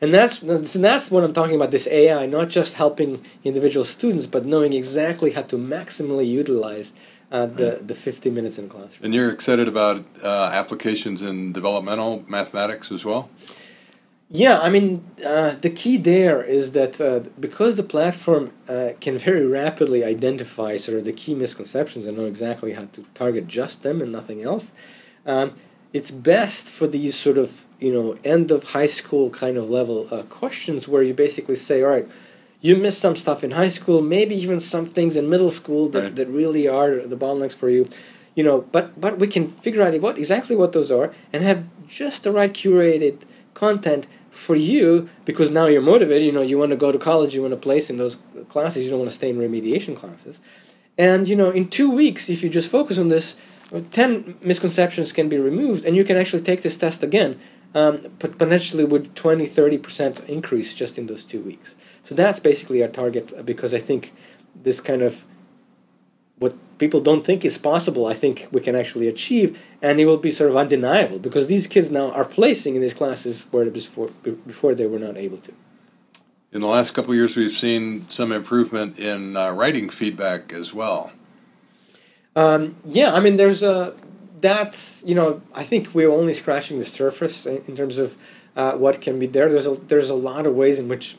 And 0.00 0.12
that's 0.12 0.40
that's 0.40 0.72
that's 0.74 1.10
what 1.10 1.24
I'm 1.24 1.32
talking 1.32 1.54
about. 1.56 1.70
This 1.70 1.86
AI, 1.86 2.26
not 2.26 2.48
just 2.48 2.74
helping 2.74 3.24
individual 3.42 3.84
students, 3.84 4.26
but 4.26 4.44
knowing 4.44 4.72
exactly 4.72 5.30
how 5.30 5.42
to 5.42 5.56
maximally 5.56 6.26
utilize 6.28 6.92
uh, 7.30 7.46
the 7.46 7.80
the 7.80 7.94
50 7.94 8.30
minutes 8.30 8.58
in 8.58 8.68
classroom. 8.68 9.04
And 9.04 9.14
you're 9.14 9.30
excited 9.30 9.68
about 9.68 10.04
uh, 10.22 10.50
applications 10.52 11.22
in 11.22 11.52
developmental 11.52 12.24
mathematics 12.28 12.90
as 12.90 13.04
well? 13.04 13.30
Yeah, 14.30 14.58
I 14.58 14.70
mean, 14.70 15.04
uh, 15.24 15.54
the 15.60 15.70
key 15.70 15.96
there 15.96 16.42
is 16.42 16.72
that 16.72 17.00
uh, 17.00 17.20
because 17.38 17.76
the 17.76 17.82
platform 17.82 18.52
uh, 18.68 18.90
can 19.00 19.18
very 19.18 19.46
rapidly 19.46 20.02
identify 20.02 20.76
sort 20.76 20.98
of 20.98 21.04
the 21.04 21.12
key 21.12 21.34
misconceptions 21.34 22.06
and 22.06 22.16
know 22.16 22.24
exactly 22.24 22.72
how 22.72 22.86
to 22.94 23.04
target 23.14 23.46
just 23.46 23.82
them 23.82 24.00
and 24.00 24.10
nothing 24.10 24.42
else, 24.42 24.72
um, 25.26 25.54
it's 25.92 26.10
best 26.10 26.66
for 26.66 26.86
these 26.86 27.14
sort 27.14 27.38
of 27.38 27.64
you 27.78 27.92
know 27.92 28.16
end 28.24 28.50
of 28.50 28.64
high 28.72 28.86
school 28.86 29.28
kind 29.30 29.56
of 29.56 29.68
level 29.70 30.08
uh, 30.10 30.22
questions 30.22 30.88
where 30.88 31.02
you 31.02 31.12
basically 31.14 31.56
say, 31.56 31.82
all 31.82 31.90
right, 31.90 32.08
you 32.62 32.76
missed 32.76 33.00
some 33.00 33.14
stuff 33.16 33.44
in 33.44 33.50
high 33.52 33.68
school, 33.68 34.00
maybe 34.00 34.34
even 34.34 34.58
some 34.58 34.86
things 34.88 35.16
in 35.16 35.28
middle 35.28 35.50
school 35.50 35.88
that, 35.90 36.02
Right. 36.02 36.16
that 36.16 36.28
really 36.28 36.66
are 36.66 36.96
the 36.96 37.16
bottlenecks 37.16 37.54
for 37.54 37.68
you, 37.68 37.86
you 38.34 38.42
know. 38.42 38.62
But 38.72 38.98
but 38.98 39.18
we 39.18 39.26
can 39.26 39.48
figure 39.48 39.82
out 39.82 39.94
what 40.00 40.16
exactly 40.16 40.56
what 40.56 40.72
those 40.72 40.90
are 40.90 41.12
and 41.32 41.44
have 41.44 41.64
just 41.86 42.24
the 42.24 42.32
right 42.32 42.52
curated 42.52 43.18
content 43.54 44.06
for 44.30 44.56
you 44.56 45.08
because 45.24 45.50
now 45.50 45.66
you're 45.66 45.80
motivated. 45.80 46.26
You 46.26 46.32
know, 46.32 46.42
you 46.42 46.58
want 46.58 46.70
to 46.70 46.76
go 46.76 46.92
to 46.92 46.98
college, 46.98 47.34
you 47.34 47.42
want 47.42 47.52
to 47.52 47.60
place 47.60 47.88
in 47.88 47.96
those 47.96 48.18
classes, 48.48 48.84
you 48.84 48.90
don't 48.90 48.98
want 48.98 49.10
to 49.10 49.16
stay 49.16 49.30
in 49.30 49.36
remediation 49.36 49.96
classes. 49.96 50.40
And 50.98 51.28
you 51.28 51.36
know, 51.36 51.50
in 51.50 51.68
two 51.68 51.90
weeks, 51.90 52.28
if 52.28 52.42
you 52.42 52.48
just 52.48 52.70
focus 52.70 52.98
on 52.98 53.08
this, 53.08 53.36
uh, 53.72 53.80
ten 53.92 54.36
misconceptions 54.42 55.12
can 55.12 55.28
be 55.28 55.38
removed, 55.38 55.84
and 55.84 55.96
you 55.96 56.04
can 56.04 56.16
actually 56.16 56.42
take 56.42 56.62
this 56.62 56.76
test 56.76 57.02
again, 57.02 57.40
um, 57.74 57.98
potentially 58.18 58.84
with 58.84 59.14
20, 59.14 59.46
30 59.46 59.78
percent 59.78 60.20
increase 60.28 60.74
just 60.74 60.98
in 60.98 61.06
those 61.06 61.24
two 61.24 61.40
weeks. 61.40 61.74
So 62.04 62.14
that's 62.14 62.38
basically 62.38 62.82
our 62.82 62.88
target 62.88 63.32
uh, 63.36 63.42
because 63.42 63.74
I 63.74 63.80
think 63.80 64.12
this 64.54 64.80
kind 64.80 65.02
of 65.02 65.24
what 66.38 66.54
people 66.84 67.00
don't 67.00 67.24
think 67.24 67.46
is 67.46 67.56
possible, 67.56 68.04
I 68.06 68.16
think 68.22 68.46
we 68.52 68.60
can 68.60 68.74
actually 68.76 69.08
achieve, 69.08 69.48
and 69.80 69.98
it 69.98 70.04
will 70.04 70.22
be 70.28 70.30
sort 70.30 70.50
of 70.50 70.56
undeniable 70.56 71.18
because 71.18 71.46
these 71.46 71.66
kids 71.66 71.90
now 71.90 72.10
are 72.18 72.26
placing 72.38 72.74
in 72.76 72.82
these 72.82 72.96
classes 73.02 73.46
where 73.52 73.64
before 73.70 74.08
before 74.50 74.72
they 74.78 74.86
were 74.92 75.02
not 75.08 75.16
able 75.16 75.38
to. 75.46 75.52
In 76.52 76.60
the 76.60 76.72
last 76.76 76.90
couple 76.94 77.14
years, 77.14 77.36
we've 77.36 77.58
seen 77.66 77.82
some 78.10 78.30
improvement 78.40 78.98
in 78.98 79.20
uh, 79.34 79.50
writing 79.60 79.88
feedback 79.88 80.52
as 80.52 80.74
well. 80.80 81.10
Um, 82.36 82.76
yeah, 82.84 83.14
I 83.16 83.20
mean, 83.24 83.36
there's 83.38 83.62
a 83.62 83.94
that 84.42 84.72
you 85.08 85.14
know 85.18 85.40
I 85.54 85.64
think 85.70 85.94
we're 85.94 86.14
only 86.20 86.34
scratching 86.34 86.78
the 86.78 86.84
surface 86.84 87.46
in, 87.46 87.64
in 87.66 87.74
terms 87.80 87.96
of 87.96 88.08
uh, 88.60 88.72
what 88.72 89.00
can 89.00 89.18
be 89.18 89.26
there. 89.26 89.48
There's 89.48 89.66
a 89.66 89.74
there's 89.90 90.10
a 90.10 90.20
lot 90.30 90.44
of 90.46 90.54
ways 90.54 90.78
in 90.78 90.86
which 90.92 91.16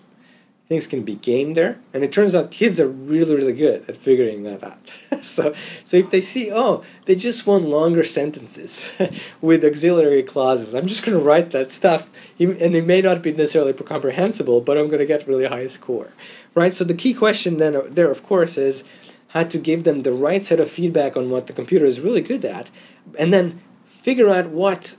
things 0.68 0.88
can 0.88 1.04
be 1.04 1.16
gamed 1.16 1.56
there, 1.56 1.78
and 1.94 2.04
it 2.04 2.12
turns 2.12 2.34
out 2.34 2.52
kids 2.52 2.80
are 2.80 2.88
really 2.88 3.36
really 3.36 3.54
good 3.54 3.86
at 3.88 3.96
figuring 3.96 4.44
that 4.44 4.64
out. 4.64 4.80
so 5.24 5.54
so 5.84 5.98
if 5.98 6.10
they 6.10 6.22
see 6.22 6.52
oh 6.52 6.84
they 7.06 7.16
just 7.16 7.46
want 7.46 7.66
longer 7.66 8.04
sentences 8.04 8.90
with 9.42 9.64
auxiliary 9.64 10.24
clauses, 10.24 10.74
I'm 10.74 10.88
just 10.88 11.04
going 11.04 11.18
to 11.18 11.24
write 11.24 11.52
that 11.52 11.72
stuff, 11.72 12.10
and 12.40 12.76
it 12.76 12.86
may 12.86 13.02
not 13.02 13.22
be 13.22 13.32
necessarily 13.32 13.74
comprehensible, 13.74 14.62
but 14.62 14.78
I'm 14.78 14.88
going 14.88 15.00
to 15.00 15.06
get 15.06 15.28
really 15.28 15.46
high 15.46 15.68
score, 15.68 16.14
right? 16.54 16.74
So 16.74 16.84
the 16.84 16.94
key 16.94 17.14
question 17.14 17.58
then 17.58 17.76
uh, 17.76 17.84
there 17.90 18.10
of 18.10 18.24
course 18.24 18.58
is 18.58 18.84
how 19.30 19.44
to 19.44 19.58
give 19.58 19.84
them 19.84 20.00
the 20.00 20.14
right 20.14 20.44
set 20.44 20.60
of 20.60 20.70
feedback 20.70 21.18
on 21.18 21.30
what 21.30 21.48
the 21.48 21.54
computer 21.54 21.86
is 21.86 22.02
really 22.02 22.22
good 22.22 22.44
at, 22.44 22.72
and 23.20 23.34
then 23.34 23.62
figure 23.86 24.30
out 24.30 24.48
what 24.50 24.96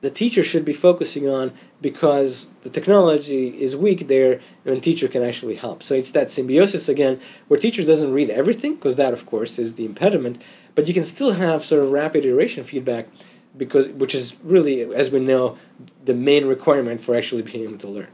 the 0.00 0.10
teacher 0.10 0.44
should 0.44 0.64
be 0.64 0.72
focusing 0.72 1.28
on 1.28 1.52
because 1.80 2.50
the 2.62 2.70
technology 2.70 3.48
is 3.60 3.76
weak 3.76 4.08
there 4.08 4.40
and 4.64 4.82
teacher 4.82 5.08
can 5.08 5.22
actually 5.22 5.56
help. 5.56 5.82
So 5.82 5.94
it's 5.94 6.10
that 6.12 6.30
symbiosis 6.30 6.88
again 6.88 7.20
where 7.48 7.58
teacher 7.58 7.84
doesn't 7.84 8.12
read 8.12 8.30
everything 8.30 8.74
because 8.74 8.96
that 8.96 9.12
of 9.12 9.26
course 9.26 9.58
is 9.58 9.74
the 9.74 9.84
impediment, 9.84 10.40
but 10.74 10.86
you 10.86 10.94
can 10.94 11.04
still 11.04 11.32
have 11.32 11.64
sort 11.64 11.84
of 11.84 11.90
rapid 11.90 12.24
iteration 12.24 12.64
feedback 12.64 13.08
because 13.56 13.88
which 13.88 14.14
is 14.14 14.36
really 14.44 14.82
as 14.82 15.10
we 15.10 15.18
know 15.18 15.58
the 16.04 16.14
main 16.14 16.46
requirement 16.46 17.00
for 17.00 17.16
actually 17.16 17.42
being 17.42 17.64
able 17.64 17.78
to 17.78 17.88
learn. 17.88 18.08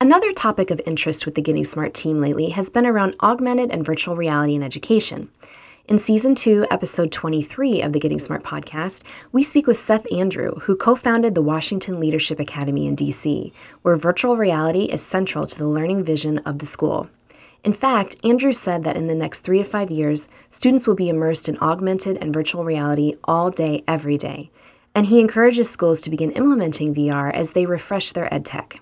Another 0.00 0.32
topic 0.32 0.70
of 0.70 0.82
interest 0.84 1.24
with 1.24 1.34
the 1.34 1.40
Getting 1.40 1.64
Smart 1.64 1.94
team 1.94 2.20
lately 2.20 2.50
has 2.50 2.68
been 2.68 2.84
around 2.84 3.16
augmented 3.22 3.72
and 3.72 3.86
virtual 3.86 4.16
reality 4.16 4.54
in 4.54 4.62
education. 4.62 5.30
In 5.86 5.98
Season 5.98 6.34
2, 6.34 6.68
Episode 6.70 7.12
23 7.12 7.82
of 7.82 7.92
the 7.92 8.00
Getting 8.00 8.18
Smart 8.18 8.42
podcast, 8.42 9.02
we 9.32 9.42
speak 9.42 9.66
with 9.66 9.76
Seth 9.76 10.10
Andrew, 10.10 10.54
who 10.60 10.76
co 10.76 10.94
founded 10.94 11.34
the 11.34 11.42
Washington 11.42 12.00
Leadership 12.00 12.40
Academy 12.40 12.86
in 12.86 12.96
DC, 12.96 13.52
where 13.82 13.94
virtual 13.94 14.38
reality 14.38 14.84
is 14.84 15.02
central 15.02 15.44
to 15.44 15.58
the 15.58 15.68
learning 15.68 16.02
vision 16.02 16.38
of 16.38 16.58
the 16.58 16.64
school. 16.64 17.10
In 17.62 17.74
fact, 17.74 18.16
Andrew 18.24 18.54
said 18.54 18.82
that 18.84 18.96
in 18.96 19.08
the 19.08 19.14
next 19.14 19.40
three 19.40 19.58
to 19.58 19.64
five 19.64 19.90
years, 19.90 20.30
students 20.48 20.86
will 20.86 20.94
be 20.94 21.10
immersed 21.10 21.50
in 21.50 21.58
augmented 21.58 22.16
and 22.16 22.32
virtual 22.32 22.64
reality 22.64 23.12
all 23.24 23.50
day, 23.50 23.84
every 23.86 24.16
day. 24.16 24.50
And 24.94 25.08
he 25.08 25.20
encourages 25.20 25.68
schools 25.68 26.00
to 26.00 26.10
begin 26.10 26.30
implementing 26.30 26.94
VR 26.94 27.30
as 27.30 27.52
they 27.52 27.66
refresh 27.66 28.12
their 28.12 28.30
edtech. 28.30 28.78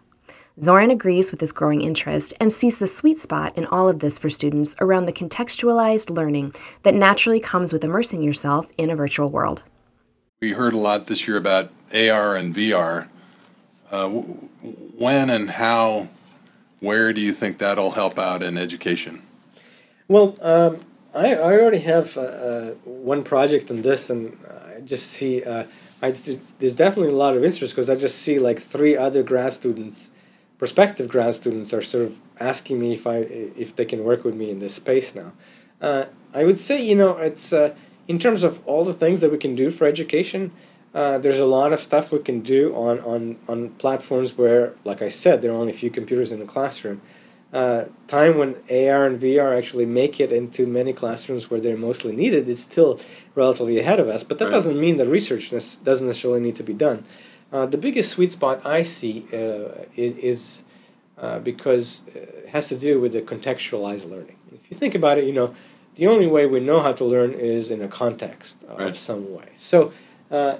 Zoran 0.61 0.91
agrees 0.91 1.31
with 1.31 1.41
this 1.41 1.53
growing 1.53 1.81
interest 1.81 2.35
and 2.39 2.53
sees 2.53 2.79
the 2.79 2.87
sweet 2.87 3.19
spot 3.19 3.57
in 3.57 3.65
all 3.67 3.89
of 3.89 4.01
this 4.01 4.19
for 4.19 4.29
students 4.29 4.77
around 4.81 5.07
the 5.07 5.13
contextualized 5.13 6.15
learning 6.15 6.55
that 6.83 6.95
naturally 6.95 7.41
comes 7.41 7.73
with 7.73 7.83
immersing 7.83 8.23
yourself 8.23 8.69
in 8.77 8.91
a 8.91 8.97
virtual 8.97 9.31
world. 9.31 9.63
We 10.41 10.53
heard 10.53 10.75
a 10.75 10.79
lot 10.79 11.07
this 11.07 11.27
year 11.27 11.39
about 11.39 11.71
AR 11.95 12.37
and 12.37 12.55
VR. 12.55 13.09
Uh, 13.91 14.09
when 14.09 15.31
and 15.31 15.51
how, 15.51 16.11
where 16.81 17.13
do 17.13 17.21
you 17.21 17.33
think 17.33 17.59
that'll 17.59 17.93
help 17.93 18.19
out 18.19 18.43
in 18.43 18.59
education? 18.59 19.23
Well, 20.09 20.37
um, 20.43 20.79
I, 21.15 21.35
I 21.35 21.61
already 21.61 21.79
have 21.79 22.17
uh, 22.17 22.21
uh, 22.21 22.71
one 22.85 23.23
project 23.23 23.71
on 23.71 23.83
this, 23.83 24.11
and 24.11 24.37
I 24.77 24.81
just 24.81 25.07
see 25.07 25.43
uh, 25.45 25.65
I 26.03 26.11
just, 26.11 26.59
there's 26.59 26.75
definitely 26.75 27.13
a 27.13 27.17
lot 27.17 27.37
of 27.37 27.45
interest 27.45 27.75
because 27.75 27.89
I 27.89 27.95
just 27.95 28.19
see 28.19 28.41
like 28.41 28.59
three 28.59 28.97
other 28.97 29.23
grad 29.23 29.53
students, 29.53 30.11
prospective 30.63 31.09
grad 31.09 31.35
students, 31.35 31.75
are 31.75 31.83
sort 31.83 32.05
of 32.05 32.21
asking 32.39 32.79
me 32.79 32.93
if 32.93 33.05
I 33.05 33.17
if 33.65 33.75
they 33.75 33.85
can 33.85 34.05
work 34.05 34.23
with 34.23 34.37
me 34.37 34.49
in 34.49 34.61
this 34.61 34.77
space 34.77 35.13
now. 35.13 35.33
Uh, 35.81 36.05
I 36.33 36.45
would 36.45 36.61
say 36.61 36.81
you 36.81 36.95
know 36.95 37.17
it's 37.17 37.53
uh, 37.53 37.75
in 38.07 38.21
terms 38.21 38.45
of 38.45 38.65
all 38.65 38.85
the 38.85 38.95
things 39.03 39.19
that 39.23 39.33
we 39.33 39.39
can 39.39 39.57
do 39.57 39.71
for 39.71 39.89
education. 39.89 40.53
Uh, 40.95 41.19
there's 41.19 41.41
a 41.41 41.47
lot 41.47 41.73
of 41.73 41.81
stuff 41.81 42.13
we 42.13 42.19
can 42.19 42.41
do 42.43 42.63
on, 42.77 43.01
on, 43.01 43.39
on 43.49 43.71
platforms 43.71 44.37
where, 44.37 44.75
like 44.85 45.01
I 45.01 45.09
said, 45.09 45.41
there 45.41 45.51
are 45.51 45.57
only 45.57 45.73
a 45.73 45.81
few 45.85 45.89
computers 45.91 46.31
in 46.31 46.39
the 46.39 46.45
classroom 46.45 47.01
uh, 47.53 47.85
time 48.09 48.39
when 48.39 48.55
AR 48.71 49.07
and 49.07 49.21
VR 49.21 49.57
actually 49.57 49.85
make 49.85 50.21
it 50.21 50.33
into 50.33 50.67
many 50.67 50.93
classrooms 50.93 51.51
where 51.51 51.61
they're 51.61 51.77
mostly 51.77 52.17
needed 52.17 52.49
is 52.49 52.63
still 52.63 52.99
relatively 53.35 53.79
ahead 53.79 54.01
of 54.01 54.09
us. 54.09 54.25
But 54.25 54.39
that 54.39 54.47
Right. 54.47 54.53
doesn't 54.53 54.81
mean 54.81 54.97
that 54.97 55.07
research 55.07 55.51
doesn't 55.51 56.07
necessarily 56.07 56.41
need 56.41 56.57
to 56.57 56.63
be 56.63 56.73
done. 56.73 57.05
Uh, 57.53 57.67
the 57.67 57.77
biggest 57.77 58.11
sweet 58.11 58.33
spot 58.33 58.65
I 58.65 58.83
see 58.83 59.27
uh, 59.33 59.85
is, 59.95 60.13
is 60.17 60.63
uh, 61.19 61.39
because 61.41 62.03
uh, 62.09 62.21
it 62.21 62.49
has 62.49 62.69
to 62.69 62.77
do 62.77 62.99
with 62.99 63.13
the 63.13 63.21
contextualized 63.21 64.09
learning. 64.11 64.37
If 64.53 64.71
you 64.71 64.77
think 64.77 64.95
about 64.95 65.19
it, 65.19 65.25
you 65.25 65.33
know, 65.33 65.55
the 65.97 66.07
only 66.07 66.27
way 66.27 66.47
we 66.47 66.61
know 66.61 66.81
how 66.81 66.93
to 66.93 67.05
learn 67.05 67.33
is 67.33 67.71
in 67.71 67.83
a 67.83 67.89
context 67.89 68.63
of 68.65 68.79
Right. 68.79 68.97
some 68.97 69.31
way. 69.35 69.51
So, 69.55 69.93
uh, 70.31 70.57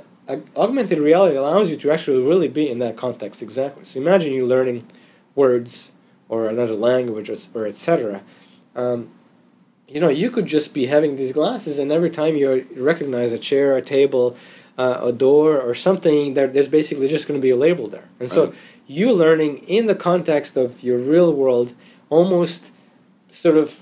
augmented 0.55 0.99
reality 0.99 1.37
allows 1.37 1.71
you 1.71 1.79
to 1.79 1.91
actually 1.91 2.23
really 2.25 2.49
be 2.49 2.69
in 2.69 2.79
that 2.81 2.97
context 2.97 3.43
exactly. 3.43 3.85
So, 3.85 3.99
imagine 3.99 4.35
you 4.35 4.45
learning 4.47 4.85
words 5.35 5.91
or 6.29 6.47
another 6.49 6.75
language 6.75 7.31
or, 7.31 7.39
or 7.55 7.67
etc. 7.67 8.23
Um, 8.77 9.09
you 9.89 10.01
know, 10.01 10.09
you 10.09 10.31
could 10.31 10.47
just 10.47 10.73
be 10.75 10.87
having 10.87 11.17
these 11.17 11.33
glasses, 11.33 11.79
and 11.79 11.91
every 11.91 12.11
time 12.11 12.37
you 12.37 12.67
recognize 12.77 13.33
a 13.33 13.39
chair, 13.39 13.77
a 13.77 13.83
table, 13.83 14.37
uh, 14.79 15.01
a 15.03 15.13
door, 15.13 15.61
or 15.61 15.75
something, 15.75 16.35
there, 16.35 16.47
there's 16.47 16.69
basically 16.69 17.09
just 17.09 17.29
going 17.29 17.39
to 17.39 17.43
be 17.43 17.51
a 17.51 17.57
label 17.57 17.89
there. 17.89 18.09
And 18.21 18.31
so, 18.31 18.47
Right. 18.47 18.55
you 18.87 19.13
learning 19.13 19.59
in 19.69 19.87
the 19.87 19.95
context 19.95 20.57
of 20.57 20.83
your 20.83 20.99
real 20.99 21.33
world, 21.33 21.73
almost 22.11 22.71
sort 23.31 23.57
of 23.57 23.81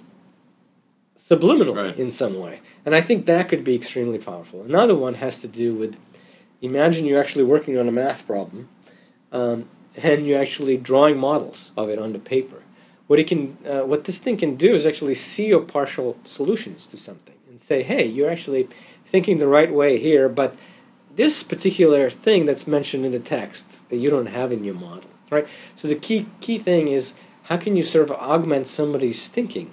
subliminally 1.17 1.77
Right. 1.77 1.99
in 1.99 2.13
some 2.13 2.39
way. 2.39 2.61
And 2.85 2.95
I 2.95 3.01
think 3.01 3.27
that 3.27 3.49
could 3.49 3.63
be 3.65 3.75
extremely 3.75 4.19
powerful. 4.19 4.63
Another 4.63 4.95
one 4.95 5.15
has 5.15 5.39
to 5.41 5.49
do 5.49 5.75
with 5.75 5.97
imagine 6.63 7.07
you're 7.07 7.21
actually 7.21 7.45
working 7.45 7.79
on 7.79 7.89
a 7.89 7.93
math 7.93 8.27
problem 8.27 8.69
um, 9.33 9.69
and 9.97 10.27
you're 10.27 10.41
actually 10.41 10.77
drawing 10.77 11.19
models 11.19 11.73
of 11.77 11.89
it 11.89 11.99
on 11.99 12.13
the 12.13 12.19
paper. 12.19 12.63
What 13.07 13.19
it 13.19 13.27
can, 13.27 13.57
uh, 13.69 13.81
what 13.81 14.05
this 14.05 14.19
thing 14.19 14.37
can 14.37 14.57
do 14.57 14.75
is 14.75 14.87
actually 14.87 15.15
see 15.15 15.49
your 15.49 15.63
partial 15.63 16.17
solutions 16.25 16.87
to 16.89 16.97
something 16.97 17.35
and 17.49 17.61
say, 17.61 17.83
"Hey, 17.83 18.07
you're 18.07 18.31
actually 18.31 18.69
thinking 19.07 19.39
the 19.39 19.49
right 19.49 19.73
way 19.73 19.99
here, 19.99 20.29
but 20.29 20.55
this 21.17 21.43
particular 21.43 22.11
thing 22.11 22.47
that's 22.47 22.67
mentioned 22.67 23.05
in 23.05 23.13
the 23.13 23.19
text 23.19 23.89
that 23.89 23.97
you 23.97 24.11
don't 24.11 24.27
have 24.27 24.53
in 24.53 24.65
your 24.65 24.75
model." 24.75 25.11
Right. 25.31 25.47
So 25.77 25.87
the 25.89 25.95
key 25.95 26.27
key 26.41 26.59
thing 26.59 26.89
is 26.89 27.15
how 27.45 27.57
can 27.57 27.77
you 27.77 27.83
sort 27.83 28.11
of 28.11 28.17
augment 28.17 28.67
somebody's 28.67 29.29
thinking 29.29 29.73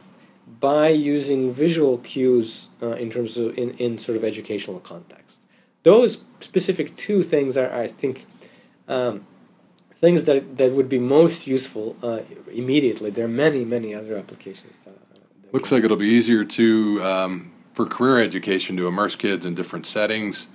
by 0.59 0.89
using 0.89 1.53
visual 1.53 1.97
cues 1.99 2.69
uh, 2.81 2.91
in 2.91 3.09
terms 3.09 3.37
of 3.37 3.57
in, 3.57 3.71
in 3.71 3.97
sort 3.97 4.17
of 4.17 4.23
educational 4.23 4.79
context. 4.79 5.41
Those 5.83 6.23
specific 6.39 6.95
two 6.95 7.23
things 7.23 7.57
are, 7.57 7.71
I 7.71 7.87
think, 7.87 8.25
um, 8.87 9.25
things 9.95 10.25
that 10.25 10.57
that 10.57 10.71
would 10.71 10.89
be 10.89 10.99
most 10.99 11.47
useful 11.47 11.95
uh, 12.01 12.21
immediately. 12.51 13.09
There 13.09 13.25
are 13.25 13.29
many, 13.29 13.65
many 13.65 13.93
other 13.93 14.17
applications. 14.17 14.79
That, 14.79 14.91
uh, 14.91 15.19
that 15.43 15.53
Looks 15.53 15.71
like 15.71 15.83
it'll 15.83 15.97
be 15.97 16.07
easier 16.07 16.43
to 16.43 17.03
um, 17.03 17.51
for 17.73 17.85
career 17.85 18.21
education 18.21 18.77
to 18.77 18.87
immerse 18.87 19.15
kids 19.15 19.45
in 19.45 19.53
different 19.53 19.85
settings, 19.85 20.47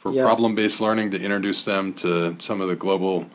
for 0.00 0.10
Yeah. 0.12 0.22
problem-based 0.24 0.80
learning 0.80 1.10
to 1.10 1.18
introduce 1.20 1.64
them 1.66 1.92
to 1.92 2.34
some 2.40 2.62
of 2.62 2.68
the 2.68 2.76
global 2.86 3.26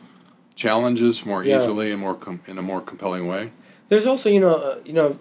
challenges 0.56 1.24
more 1.24 1.44
Yeah. 1.44 1.60
easily 1.60 1.92
and 1.92 2.00
more 2.00 2.14
com- 2.14 2.40
in 2.46 2.58
a 2.58 2.62
more 2.62 2.80
compelling 2.80 3.28
way. 3.28 3.50
There's 3.88 4.06
also, 4.06 4.28
you 4.28 4.40
know, 4.40 4.54
uh, 4.56 4.74
you 4.84 4.92
know, 4.92 5.16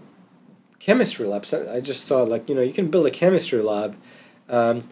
chemistry 0.79 1.27
labs. 1.27 1.53
I 1.53 1.75
I 1.75 1.79
just 1.81 2.07
thought 2.07 2.27
like 2.33 2.49
you 2.49 2.55
know 2.55 2.61
you 2.69 2.73
can 2.73 2.87
build 2.87 3.05
a 3.05 3.11
chemistry 3.11 3.61
lab. 3.61 3.95
Um, 4.49 4.83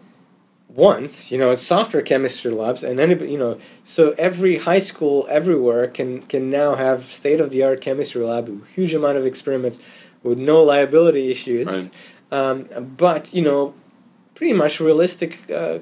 once 0.74 1.30
you 1.30 1.38
know 1.38 1.50
it's 1.52 1.62
software 1.62 2.02
chemistry 2.02 2.50
labs 2.50 2.82
and 2.82 2.98
anybody 2.98 3.30
you 3.30 3.38
know 3.38 3.56
so 3.84 4.12
every 4.18 4.56
high 4.58 4.80
school 4.80 5.24
everywhere 5.30 5.86
can 5.86 6.20
can 6.22 6.50
now 6.50 6.74
have 6.74 7.04
state 7.04 7.40
of 7.40 7.50
the 7.50 7.62
art 7.62 7.80
chemistry 7.80 8.24
lab 8.24 8.48
with 8.48 8.66
huge 8.74 8.92
amount 8.94 9.16
of 9.16 9.24
experiments 9.24 9.78
with 10.24 10.38
no 10.38 10.56
liability 10.64 11.30
issues 11.30 11.68
Right. 11.68 11.90
um, 12.32 12.56
but 12.96 13.32
you 13.32 13.42
know 13.42 13.74
pretty 14.34 14.52
much 14.52 14.80
realistic 14.80 15.48
uh, 15.50 15.54
uh, 15.54 15.78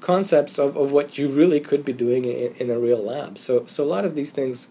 concepts 0.00 0.58
of, 0.58 0.76
of 0.76 0.92
what 0.92 1.16
you 1.16 1.28
really 1.28 1.60
could 1.60 1.84
be 1.84 1.92
doing 1.92 2.24
in, 2.24 2.54
in 2.56 2.70
a 2.70 2.78
real 2.78 3.02
lab. 3.02 3.38
So 3.38 3.64
so 3.66 3.84
a 3.84 3.86
lot 3.86 4.04
of 4.04 4.14
these 4.14 4.30
things 4.30 4.68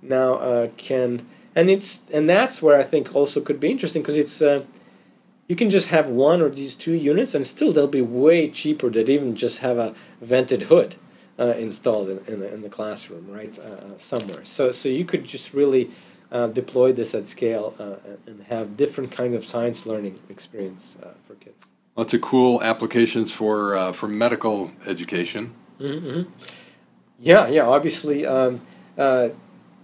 now 0.00 0.34
uh, 0.34 0.68
can 0.76 1.26
and 1.54 1.70
it's 1.70 2.00
and 2.12 2.28
that's 2.28 2.62
where 2.62 2.78
I 2.78 2.82
think 2.82 3.14
also 3.14 3.40
could 3.40 3.60
be 3.60 3.70
interesting 3.70 4.02
because 4.02 4.16
it's 4.16 4.40
uh, 4.40 4.64
you 5.48 5.56
can 5.56 5.70
just 5.70 5.88
have 5.88 6.08
one 6.08 6.40
or 6.40 6.48
these 6.48 6.74
two 6.74 6.94
units 6.94 7.34
and 7.34 7.46
still 7.46 7.72
they'll 7.72 7.86
be 7.86 8.00
way 8.00 8.48
cheaper 8.48 8.88
than 8.88 9.08
even 9.08 9.36
just 9.36 9.58
have 9.58 9.76
a 9.76 9.94
vented 10.20 10.62
hood 10.62 10.96
uh, 11.38 11.54
installed 11.58 12.08
in, 12.08 12.18
in, 12.26 12.40
the, 12.40 12.54
in 12.54 12.62
the 12.62 12.70
classroom 12.70 13.30
right 13.30 13.58
uh, 13.58 13.98
somewhere. 13.98 14.44
So 14.44 14.72
so 14.72 14.88
you 14.88 15.04
could 15.04 15.24
just 15.24 15.52
really 15.52 15.90
deploy 16.54 16.94
this 16.94 17.14
at 17.14 17.26
scale 17.26 17.74
and 18.26 18.44
have 18.44 18.74
different 18.74 19.12
kinds 19.12 19.34
of 19.34 19.44
science 19.44 19.84
learning 19.84 20.18
experience 20.30 20.96
for 21.26 21.34
kids 21.34 21.71
Lots 21.96 22.14
of 22.14 22.20
cool 22.22 22.62
applications 22.62 23.30
for 23.32 23.76
uh, 23.76 23.92
for 23.92 24.08
medical 24.08 24.70
education. 24.86 25.52
Yeah, 27.20 27.48
yeah. 27.48 27.66
Obviously, 27.66 28.26
um, 28.26 28.60
uh, 28.96 29.28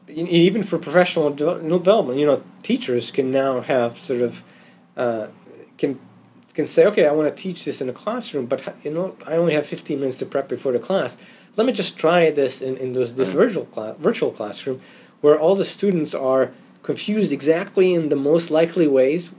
even 0.09 0.63
for 0.63 0.79
professional 0.79 1.31
development, 1.31 2.19
you 2.19 2.27
know, 2.27 2.43
teachers 2.63 3.11
can 3.11 3.31
now 3.31 3.61
have 3.61 3.99
sort 3.99 4.23
of 4.23 4.43
uh, 4.97 5.27
can 5.77 5.99
can 6.55 6.67
say, 6.67 6.87
okay, 6.87 7.07
I 7.07 7.13
want 7.13 7.29
to 7.35 7.43
teach 7.43 7.65
this 7.65 7.81
in 7.81 7.89
a 7.89 7.93
classroom, 7.93 8.47
but 8.47 8.75
you 8.83 8.91
know, 8.91 9.17
I 9.27 9.37
only 9.37 9.55
have 9.55 9.67
15 9.67 10.01
minutes 10.01 10.19
to 10.19 10.27
prep 10.27 10.49
before 10.49 10.73
the 10.73 10.81
class. 10.81 11.17
Let 11.57 11.67
me 11.67 11.73
just 11.73 11.97
try 11.99 12.31
this 12.31 12.61
in, 12.63 12.77
in 12.77 12.95
those, 12.95 13.15
this 13.15 13.29
Right. 13.29 13.37
virtual 13.47 13.65
class, 13.67 13.95
virtual 13.99 14.31
classroom, 14.33 14.81
where 15.21 15.39
all 15.39 15.55
the 15.55 15.65
students 15.65 16.15
are 16.15 16.51
confused 16.83 17.31
exactly 17.33 17.95
in 17.95 18.09
the 18.09 18.17
most 18.17 18.51
likely 18.51 18.89
ways 18.89 19.31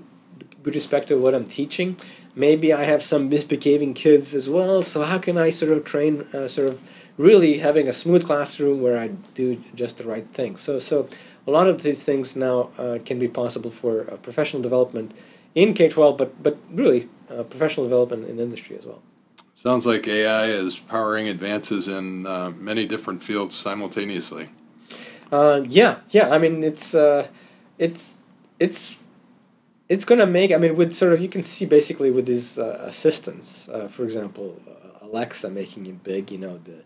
with 0.64 0.76
respect 0.76 1.08
to 1.10 1.18
what 1.18 1.34
I'm 1.34 1.46
teaching. 1.46 1.98
Maybe 2.36 2.72
I 2.72 2.84
have 2.84 3.02
some 3.02 3.30
misbehaving 3.30 3.94
kids 3.94 4.34
as 4.34 4.50
well. 4.50 4.82
So 4.84 5.04
how 5.04 5.18
can 5.18 5.38
I 5.38 5.50
sort 5.50 5.72
of 5.72 5.84
train, 5.84 6.28
uh, 6.34 6.48
sort 6.48 6.68
of 6.68 6.82
really 7.18 7.58
having 7.58 7.88
a 7.88 7.94
smooth 7.94 8.26
classroom 8.26 8.82
where 8.82 8.98
I 8.98 9.10
do 9.34 9.62
just 9.76 9.98
the 9.98 10.06
right 10.06 10.28
thing? 10.34 10.58
So 10.58 10.80
so 10.80 11.08
a 11.48 11.52
lot 11.52 11.68
of 11.68 11.84
these 11.84 12.04
things 12.04 12.36
now 12.36 12.70
uh, 12.78 13.00
can 13.06 13.20
be 13.20 13.28
possible 13.28 13.72
for 13.72 14.12
uh, 14.12 14.18
professional 14.18 14.62
development 14.62 15.14
in 15.56 15.74
K 15.74 15.90
twelve, 15.90 16.18
but 16.18 16.42
but 16.44 16.58
really 16.72 17.10
uh, 17.30 17.44
professional 17.44 17.86
development 17.86 18.30
in 18.30 18.40
industry 18.40 18.78
as 18.78 18.86
well. 18.86 19.02
Sounds 19.62 19.86
like 19.86 20.08
AI 20.08 20.46
is 20.46 20.80
powering 20.80 21.28
advances 21.28 21.88
in 21.88 22.26
uh, 22.26 22.52
many 22.52 22.86
different 22.86 23.22
fields 23.22 23.56
simultaneously. 23.56 24.48
Uh, 25.32 25.62
yeah, 25.68 26.00
yeah. 26.12 26.30
I 26.30 26.38
mean, 26.38 26.64
it's 26.64 26.96
uh, 26.96 27.28
it's 27.78 28.22
it's 29.90 29.96
it's 29.98 30.06
gonna 30.06 30.26
make. 30.26 30.52
I 30.52 30.58
mean, 30.58 30.76
with 30.76 30.94
sort 30.96 31.14
of 31.14 31.22
you 31.22 31.30
can 31.30 31.44
see 31.44 31.66
basically 31.66 32.12
with 32.12 32.26
these 32.26 32.58
uh, 32.58 32.84
assistants, 32.86 33.68
uh, 33.70 33.88
for 33.88 34.04
example, 34.04 34.62
uh, 34.68 35.06
Alexa 35.06 35.50
making 35.50 35.86
it 35.88 36.04
big. 36.04 36.32
You 36.32 36.38
know, 36.38 36.58
the 36.58 36.84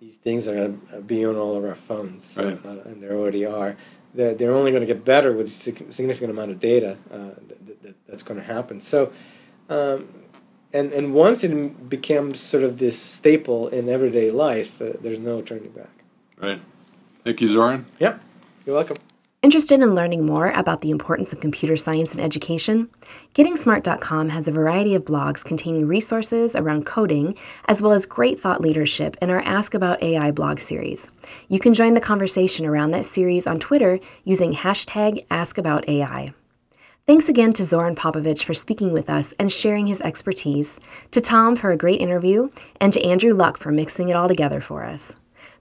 these 0.00 0.16
things 0.16 0.48
are 0.48 0.54
gonna 0.54 1.00
be 1.02 1.24
on 1.24 1.36
all 1.36 1.56
of 1.56 1.64
our 1.64 1.74
phones, 1.74 2.36
Right. 2.36 2.58
uh, 2.64 2.88
and 2.88 3.02
they 3.02 3.08
already 3.08 3.44
are. 3.44 3.76
They're, 4.14 4.34
they're 4.34 4.52
only 4.52 4.70
going 4.70 4.80
to 4.80 4.86
get 4.86 5.04
better 5.04 5.30
with 5.32 5.52
significant 5.52 6.30
amount 6.30 6.50
of 6.50 6.58
data 6.58 6.96
uh, 7.12 7.16
that, 7.48 7.82
that, 7.82 7.94
that's 8.08 8.22
going 8.22 8.40
to 8.40 8.46
happen. 8.46 8.80
So. 8.80 9.12
Um, 9.68 10.08
and, 10.72 10.92
and 10.92 11.14
once 11.14 11.44
it 11.44 11.88
becomes 11.88 12.40
sort 12.40 12.62
of 12.62 12.78
this 12.78 12.98
staple 12.98 13.68
in 13.68 13.88
everyday 13.88 14.30
life, 14.30 14.80
uh, 14.80 14.92
there's 15.00 15.18
no 15.18 15.40
turning 15.42 15.70
back. 15.70 15.90
Right. 16.38 16.60
Thank 17.24 17.40
you, 17.40 17.48
Zoran. 17.48 17.86
Yeah, 17.98 18.18
you're 18.64 18.74
welcome. 18.76 18.96
Interested 19.42 19.80
in 19.80 19.94
learning 19.94 20.24
more 20.24 20.50
about 20.50 20.80
the 20.80 20.90
importance 20.90 21.32
of 21.32 21.40
computer 21.40 21.76
science 21.76 22.14
in 22.14 22.20
education? 22.20 22.88
GettingSmart.com 23.34 24.30
has 24.30 24.48
a 24.48 24.52
variety 24.52 24.94
of 24.94 25.04
blogs 25.04 25.44
containing 25.44 25.86
resources 25.86 26.56
around 26.56 26.86
coding, 26.86 27.36
as 27.68 27.82
well 27.82 27.92
as 27.92 28.06
great 28.06 28.38
thought 28.38 28.62
leadership 28.62 29.16
in 29.20 29.30
our 29.30 29.42
Ask 29.42 29.74
About 29.74 30.02
AI 30.02 30.32
blog 30.32 30.60
series. 30.60 31.12
You 31.48 31.60
can 31.60 31.74
join 31.74 31.94
the 31.94 32.00
conversation 32.00 32.64
around 32.64 32.92
that 32.92 33.04
series 33.04 33.46
on 33.46 33.60
Twitter 33.60 34.00
using 34.24 34.52
hashtag 34.52 35.24
AskAboutAI. 35.28 36.32
Thanks 37.06 37.28
again 37.28 37.52
to 37.52 37.64
Zoran 37.64 37.94
Popovic 37.94 38.42
for 38.42 38.54
speaking 38.54 38.92
with 38.92 39.08
us 39.08 39.32
and 39.38 39.52
sharing 39.52 39.86
his 39.86 40.00
expertise, 40.00 40.80
to 41.12 41.20
Tom 41.20 41.54
for 41.54 41.70
a 41.70 41.76
great 41.76 42.00
interview, 42.00 42.48
and 42.80 42.92
to 42.92 43.04
Andrew 43.04 43.32
Luck 43.32 43.58
for 43.58 43.70
mixing 43.70 44.08
it 44.08 44.16
all 44.16 44.28
together 44.28 44.60
for 44.60 44.84
us. 44.84 45.14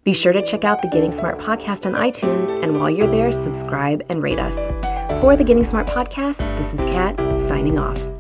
Be 0.06 0.14
sure 0.14 0.32
to 0.34 0.42
check 0.44 0.64
out 0.64 0.84
the 0.84 0.88
Getting 0.88 1.12
Smart 1.12 1.40
podcast 1.40 1.88
on 1.88 1.94
iTunes, 1.94 2.54
and 2.62 2.80
while 2.80 2.92
you're 2.92 3.08
there, 3.08 3.32
subscribe 3.32 4.04
and 4.08 4.22
rate 4.22 4.38
us. 4.38 4.68
For 5.20 5.36
the 5.36 5.44
Getting 5.44 5.64
Smart 5.64 5.88
podcast, 5.88 6.56
this 6.60 6.76
is 6.76 6.86
Kat 6.86 7.40
signing 7.40 7.80
off. 7.80 8.15